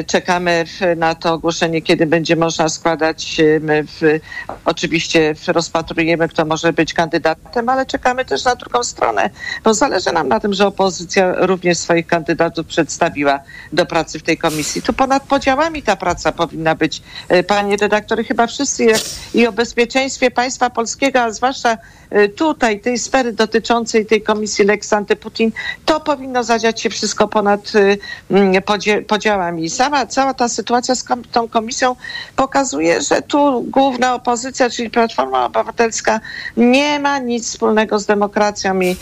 [0.06, 0.64] czekamy
[0.96, 3.40] na to ogłoszenie, kiedy będzie można składać.
[3.60, 4.20] My w,
[4.64, 9.30] oczywiście rozpatrujemy, kto może być kandydatem, ale czekamy też na drugą stronę,
[9.64, 13.40] bo zależy nam na tym, że opozycja również swoich kandydatów przedstawiła
[13.72, 14.82] do pracy w tej komisji.
[14.82, 17.02] Tu ponad podziałami ta praca powinna być.
[17.46, 19.00] Pani panie redaktor, chyba wszyscy jak,
[19.34, 21.78] i o bezpieczeństwie państwa polskiego, a zwłaszcza
[22.16, 25.52] y, tutaj, tej sfery dotyczącej tej komisji Lex Antyputin,
[25.84, 27.98] to powinno zadziać się wszystko ponad y,
[28.30, 29.70] mm, podzie, podziałami.
[29.70, 31.96] Sama, cała ta sytuacja z kom, tą komisją
[32.36, 36.20] pokazuje, że tu główna opozycja, czyli Platforma Obywatelska,
[36.56, 38.96] nie ma nic wspólnego z demokracją i,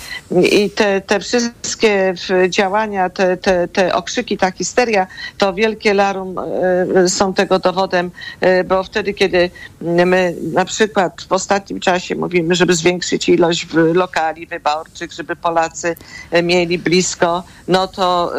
[0.52, 2.14] i te, te wszystkie
[2.48, 5.06] działania, te, te, te okrzyki, ta histeria,
[5.38, 6.36] to wielkie larum
[7.04, 8.11] y, są tego dowodem,
[8.64, 15.12] bo wtedy, kiedy my na przykład w ostatnim czasie mówimy, żeby zwiększyć ilość lokali wyborczych,
[15.12, 15.94] żeby Polacy
[16.34, 18.32] y, mieli blisko, no to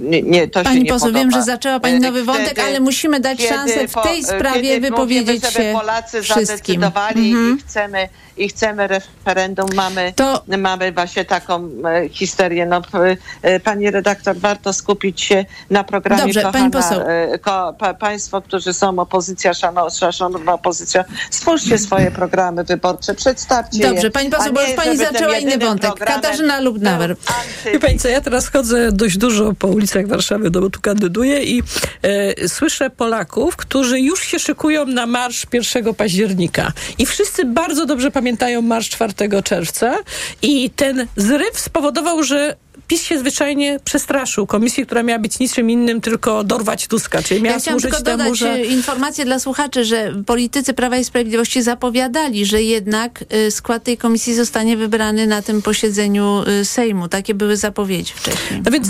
[0.00, 1.18] nie, nie to Pani się nie poseł, podoba.
[1.18, 5.26] wiem, że zaczęła Pani nowy Wtedy, wątek, ale musimy dać szansę w tej sprawie wypowiedzieć
[5.42, 6.46] mówimy, żeby się Polacy wszystkim.
[6.46, 7.56] zadecydowali Mhm.
[7.58, 12.66] i chcemy i chcemy referendum, mamy, To- mamy właśnie taką e, histerię.
[12.66, 12.82] No,
[13.42, 17.00] e, pani redaktor, warto skupić się na programie Dobrze, pani kochana, poseł.
[17.08, 19.00] e, Ko, pa, państwo, którzy są
[19.50, 23.88] opozycja, szano- szanowna opozycja, stwórzcie swoje programy wyborcze, przedstawcie je.
[23.88, 25.94] Dobrze, pani poseł, bo już pani zaczęła inny wątek.
[25.94, 26.64] Katarzyna anty-
[27.72, 31.44] Wie pani co, ja teraz chodzę dość dużo po ulicach Warszawy, no bo tu kandyduję
[31.44, 31.62] i
[32.02, 36.72] e, słyszę Polaków, którzy już się szykują na marsz 1 października.
[36.98, 39.96] I wszyscy bardzo dobrze pamiętają marsz 4 czerwca
[40.42, 42.56] i ten zryw spowodował, że
[42.88, 47.54] PiS się zwyczajnie przestraszył komisji, która miała być niczym innym, tylko dorwać Tuska, czyli miała
[47.54, 48.52] Ja służyć tylko temu, dodać że...
[48.52, 53.96] e, informację dla słuchaczy, że politycy Prawa i Sprawiedliwości zapowiadali, że jednak e, skład tej
[53.96, 57.08] komisji zostanie wybrany na tym posiedzeniu e, Sejmu.
[57.08, 58.62] Takie były zapowiedzi wcześniej.
[58.64, 58.88] No więc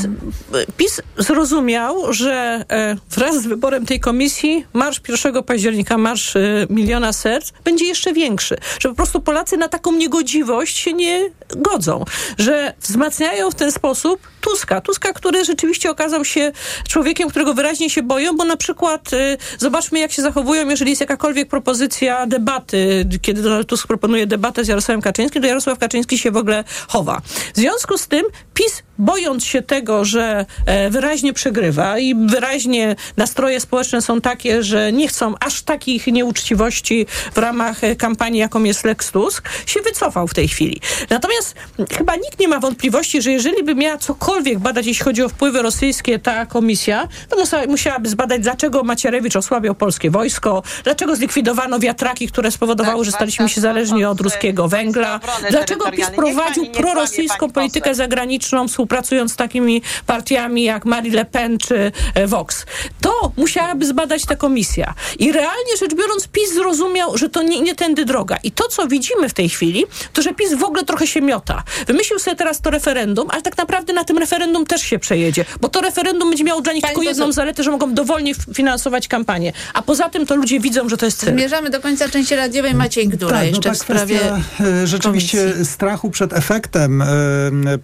[0.76, 2.64] PiS zrozumiał, że
[3.10, 6.34] wraz z wyborem tej komisji marsz 1 października, marsz
[6.70, 8.56] miliona serc będzie jeszcze większy.
[8.78, 12.04] Że po prostu Polacy na taką niegodziwość się nie godzą.
[12.38, 14.80] Że wzmacniają w ten sposób Tuska.
[14.80, 16.52] Tuska, który rzeczywiście okazał się
[16.88, 21.00] człowiekiem, którego wyraźnie się boją, bo na przykład e, zobaczmy, jak się zachowują, jeżeli jest
[21.00, 26.30] jakakolwiek propozycja debaty, kiedy Donald Tusk proponuje debatę z Jarosławem Kaczyńskim, to Jarosław Kaczyński się
[26.30, 27.20] w ogóle chowa.
[27.54, 33.60] W związku z tym PiS, bojąc się tego, że e, wyraźnie przegrywa i wyraźnie nastroje
[33.60, 38.84] społeczne są takie, że nie chcą aż takich nieuczciwości w ramach e, kampanii, jaką jest
[38.84, 40.80] Lex Tusk, się wycofał w tej chwili.
[41.10, 45.22] Natomiast m, chyba nikt nie ma wątpliwości, że jeżeli by miała cokolwiek badać, jeśli chodzi
[45.22, 47.36] o wpływy rosyjskie, ta komisja, to
[47.68, 53.44] musiałaby zbadać, dlaczego Macierewicz osłabiał polskie wojsko, dlaczego zlikwidowano wiatraki, które spowodowały, Tak, że staliśmy
[53.44, 55.20] zwłaszcza się zależni od pomocy ruskiego węgla,
[55.50, 61.92] dlaczego PiS prowadził prorosyjską politykę zagraniczną, współpracując z takimi partiami jak Marie Le Pen czy
[62.14, 62.66] e, Vox.
[63.00, 64.94] To musiałaby zbadać ta komisja.
[65.18, 68.36] I realnie rzecz biorąc, PiS zrozumiał, że to nie, nie tędy droga.
[68.42, 71.62] I to, co widzimy w tej chwili, to, że PiS w ogóle trochę się miota.
[71.86, 75.68] Wymyślił sobie teraz to referendum, ale tak naprawdę na tym referendum też się przejedzie, bo
[75.68, 79.52] to referendum będzie miało dla nich Pani tylko jedną zaletę, że mogą dowolnie finansować kampanię.
[79.74, 81.34] A poza tym to ludzie widzą, że to jest cel.
[81.34, 82.74] Zmierzamy do końca części radiowej.
[82.74, 85.64] Maciej Gdula Tak, no jeszcze ta w sprawie kwestia e, rzeczywiście komisji.
[85.66, 87.06] strachu przed efektem e,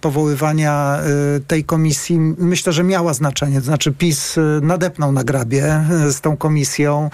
[0.01, 3.59] powoływania e, tej komisji myślę, że miała znaczenie.
[3.59, 7.09] To znaczy PiS e, nadepnął na grabie e, z tą komisją.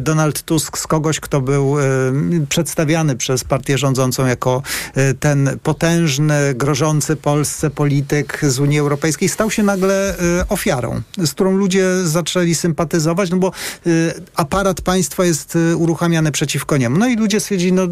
[0.00, 1.76] Donald Tusk z kogoś, kto był
[2.48, 4.62] przedstawiany przez partię rządzącą jako
[5.20, 10.14] ten potężny, grożący Polsce polityk z Unii Europejskiej, stał się nagle
[10.48, 13.52] ofiarą, z którą ludzie zaczęli sympatyzować, no bo
[14.34, 16.98] aparat państwa jest uruchamiany przeciwko niemu.
[16.98, 17.86] No i ludzie stwierdzili, no,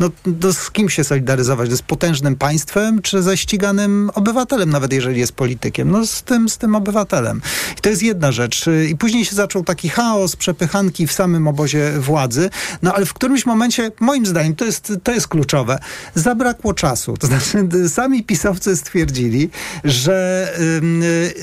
[0.00, 1.72] no, no z kim się solidaryzować?
[1.72, 5.90] Z potężnym państwem, czy ze ściganym obywatelem, nawet jeżeli jest politykiem?
[5.90, 7.40] No z tym, z tym obywatelem.
[7.78, 8.64] I to jest jedna rzecz.
[8.90, 12.50] I później się zaczął taki chaos, przepychanki w samym obozie władzy,
[12.82, 15.78] no ale w którymś momencie, moim zdaniem, to jest, to jest kluczowe,
[16.14, 17.16] zabrakło czasu.
[17.16, 19.50] To znaczy, sami pisowcy stwierdzili,
[19.84, 20.62] że y,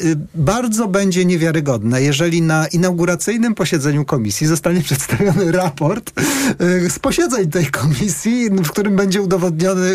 [0.05, 6.19] y, bardzo będzie niewiarygodne, jeżeli na inauguracyjnym posiedzeniu komisji zostanie przedstawiony raport
[6.61, 9.88] y, z posiedzeń tej komisji, w którym będzie udowodniony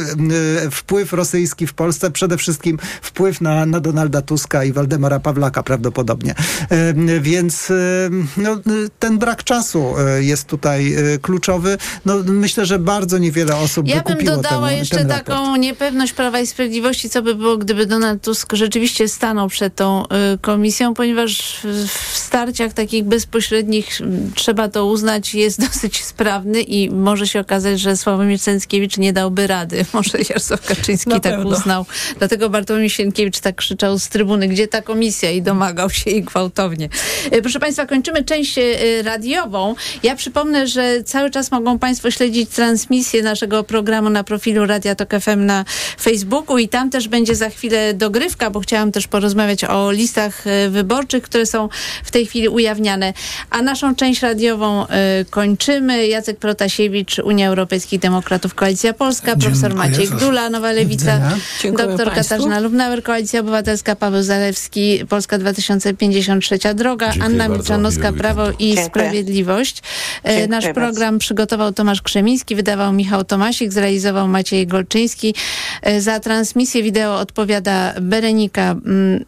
[0.66, 5.62] y, wpływ rosyjski w Polsce, przede wszystkim wpływ na, na Donalda Tuska i Waldemara Pawlaka
[5.62, 6.34] prawdopodobnie.
[6.72, 8.60] Y, Więc y, no,
[8.98, 11.78] ten brak czasu y, jest tutaj kluczowy.
[12.04, 16.40] No, myślę, że bardzo niewiele osób Ja bym dodała ten, jeszcze ten taką niepewność Prawa
[16.40, 20.04] i Sprawiedliwości, co by było, gdyby Donald Tusk rzeczywiście stanął przed tą
[20.40, 24.00] komisją, ponieważ w, starciach takich bezpośrednich
[24.34, 29.46] trzeba to uznać, jest dosyć sprawny i może się okazać, że Sławomir Cęckiewicz nie dałby
[29.46, 29.84] rady.
[29.92, 31.50] Może Jarosław Kaczyński Na tak pewno.
[31.50, 31.86] uznał.
[32.18, 36.88] Dlatego Bartłomiej Sienkiewicz tak krzyczał z trybuny, gdzie ta komisja i domagał się jej gwałtownie.
[37.34, 39.74] Y, Proszę Państwa, kończymy część y, radiową.
[40.02, 45.10] Ja przypomnę, że cały czas mogą Państwo śledzić transmisję naszego programu na profilu Radia Tok
[45.20, 45.64] FM na
[46.00, 50.70] Facebooku i tam też będzie za chwilę dogrywka, bo chciałam też porozmawiać o listach y,
[50.70, 51.68] wyborczych, które są
[52.04, 53.12] w tej chwili ujawniane.
[53.50, 54.86] A naszą część radiową
[55.30, 56.06] kończymy.
[56.06, 59.90] Jacek Protasiewicz, Unia Europejskich Demokratów, Koalicja Polska, profesor Dziękuję.
[59.90, 61.20] Maciej Gdula, Nowa Lewica,
[61.64, 62.14] doktor państwu.
[62.14, 67.48] Katarzyna Lubnauer, Koalicja Obywatelska, Paweł Zalewski, Polska 2053 Droga, Dziękuję Anna.
[67.48, 68.84] Milczanowska, Prawo i Dziękuję.
[68.86, 69.78] Sprawiedliwość.
[69.78, 70.80] E, Dziękuję Nasz bardzo.
[70.80, 75.34] program przygotował Tomasz Krzemiński, wydawał Michał Tomasik, zrealizował Maciej Golczyński.
[75.82, 79.24] E, Za transmisję wideo odpowiada Berenika mm,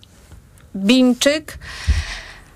[0.77, 1.59] Bińczyk.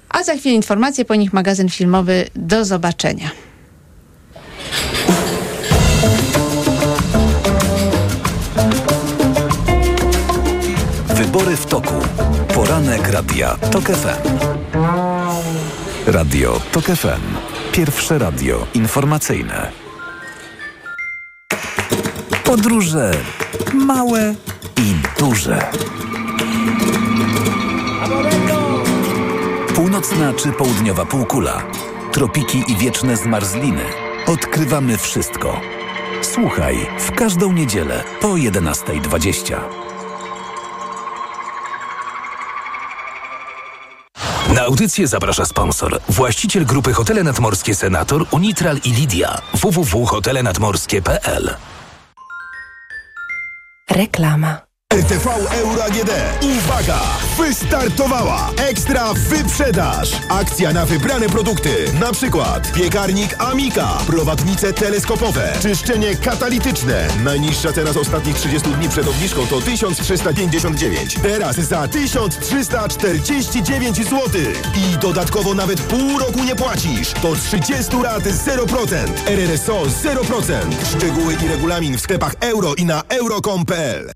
[0.09, 2.27] A za chwilę informacje, po nich magazyn filmowy.
[2.37, 3.31] Do zobaczenia.
[11.31, 11.95] Wybory w toku.
[12.55, 14.39] Poranek Radia TOK FM.
[16.07, 17.23] Radio TOK FM.
[17.73, 19.71] Pierwsze radio informacyjne.
[22.45, 23.11] Podróże
[23.75, 24.35] małe
[24.77, 25.71] i duże.
[29.75, 31.63] Północna czy południowa półkula.
[32.13, 33.85] Tropiki i wieczne zmarzliny.
[34.27, 35.61] Odkrywamy wszystko.
[36.23, 39.80] Słuchaj w każdą niedzielę po 11.20.
[44.55, 46.01] Na audycję zaprasza sponsor.
[46.09, 49.39] Właściciel grupy Hotele Nadmorskie Senator, Unitral i Lidia.
[49.55, 51.55] www.hotelenadmorskie.pl
[53.91, 54.70] Reklama.
[54.95, 56.11] RTV Euro AGD.
[56.43, 57.01] Uwaga!
[57.39, 58.51] Wystartowała!
[58.69, 60.11] Ekstra wyprzedaż!
[60.29, 61.71] Akcja na wybrane produkty.
[62.01, 67.09] Na przykład piekarnik Amika, prowadnice teleskopowe, czyszczenie katalityczne.
[67.25, 71.17] Najniższa cena z ostatnich 30 dni przed obniżką to 1359.
[71.23, 74.21] Teraz za 1349 zł.
[74.77, 77.13] I dodatkowo nawet pół roku nie płacisz.
[77.23, 78.97] Do 30 lat 0%.
[79.27, 80.53] RRSO 0%.
[80.97, 84.13] Szczegóły i regulamin w sklepach euro i na euro.com.pl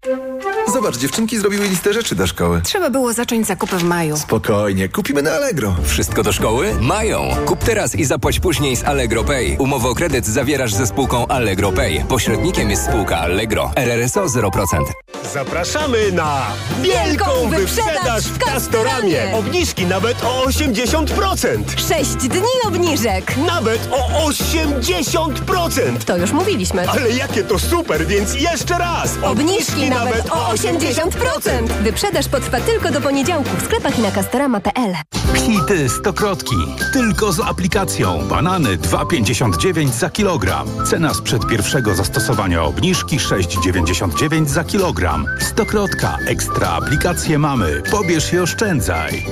[0.72, 2.60] Zobacz, dziewczynki zrobiły listę rzeczy do szkoły.
[2.64, 4.16] Trzeba było zacząć zakupy w maju.
[4.16, 5.76] Spokojnie, kupimy na Allegro.
[5.84, 6.74] Wszystko do szkoły?
[6.80, 7.28] Mają.
[7.46, 9.56] Kup teraz i zapłać później z Allegro Pay.
[9.58, 12.04] Umowę o kredyt zawierasz ze spółką Allegro Pay.
[12.08, 13.70] Pośrednikiem jest spółka Allegro.
[13.76, 15.03] RRSO 0%.
[15.32, 16.46] Zapraszamy na
[16.82, 19.32] Wielką wyprzedaż w Castoramie.
[19.34, 21.62] Obniżki nawet o 80%!
[21.88, 23.34] Sześć dni obniżek.
[23.46, 26.04] Nawet o 80%!
[26.06, 26.90] To już mówiliśmy.
[26.90, 29.10] Ale jakie to super, więc jeszcze raz!
[29.22, 31.68] Obniżki nawet o 80%.
[31.82, 34.94] Wyprzedaż potrwa tylko do poniedziałku w sklepach i na castorama.pl.
[35.34, 36.56] Hity stokrotki.
[36.92, 38.28] Tylko z aplikacją.
[38.28, 40.68] Banany 2,59 za kilogram.
[40.86, 45.13] Cena sprzed pierwszego zastosowania obniżki 6,99 za kilogram.
[45.40, 46.18] Stokrotka.
[46.26, 47.82] Ekstra aplikacje mamy.
[47.90, 49.26] Pobierz i oszczędzaj.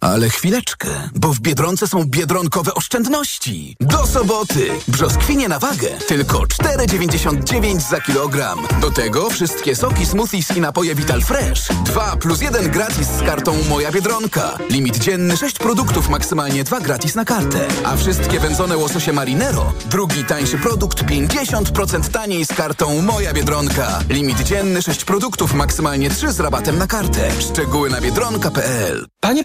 [0.00, 3.76] Ale chwileczkę, bo w Biedronce są biedronkowe oszczędności.
[3.80, 4.70] Do soboty.
[4.88, 5.88] Brzoskwinie na wagę.
[6.06, 8.58] Tylko 4,99 za kilogram.
[8.80, 11.68] Do tego wszystkie soki, smoothies i napoje Vital Fresh.
[11.84, 14.58] 2 plus 1 gratis z kartą Moja Biedronka.
[14.70, 17.68] Limit dzienny 6 produktów, maksymalnie 2 gratis na kartę.
[17.84, 19.72] A wszystkie wędzone łososie Marinero.
[19.90, 23.98] Drugi tańszy produkt 50% taniej z kartą Moja Biedronka.
[24.08, 27.30] Limit dzienny 6 produktów, maksymalnie 3 z rabatem na kartę.
[27.40, 29.44] Szczegóły na biedronka.pl Panie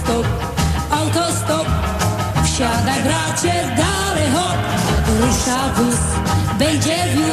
[0.00, 0.26] Autostop,
[0.90, 1.66] autostop,
[2.44, 4.56] wsiadaj bracie, dalej hop,
[5.20, 5.96] rusza wóz,
[6.58, 7.30] będzie wiózł.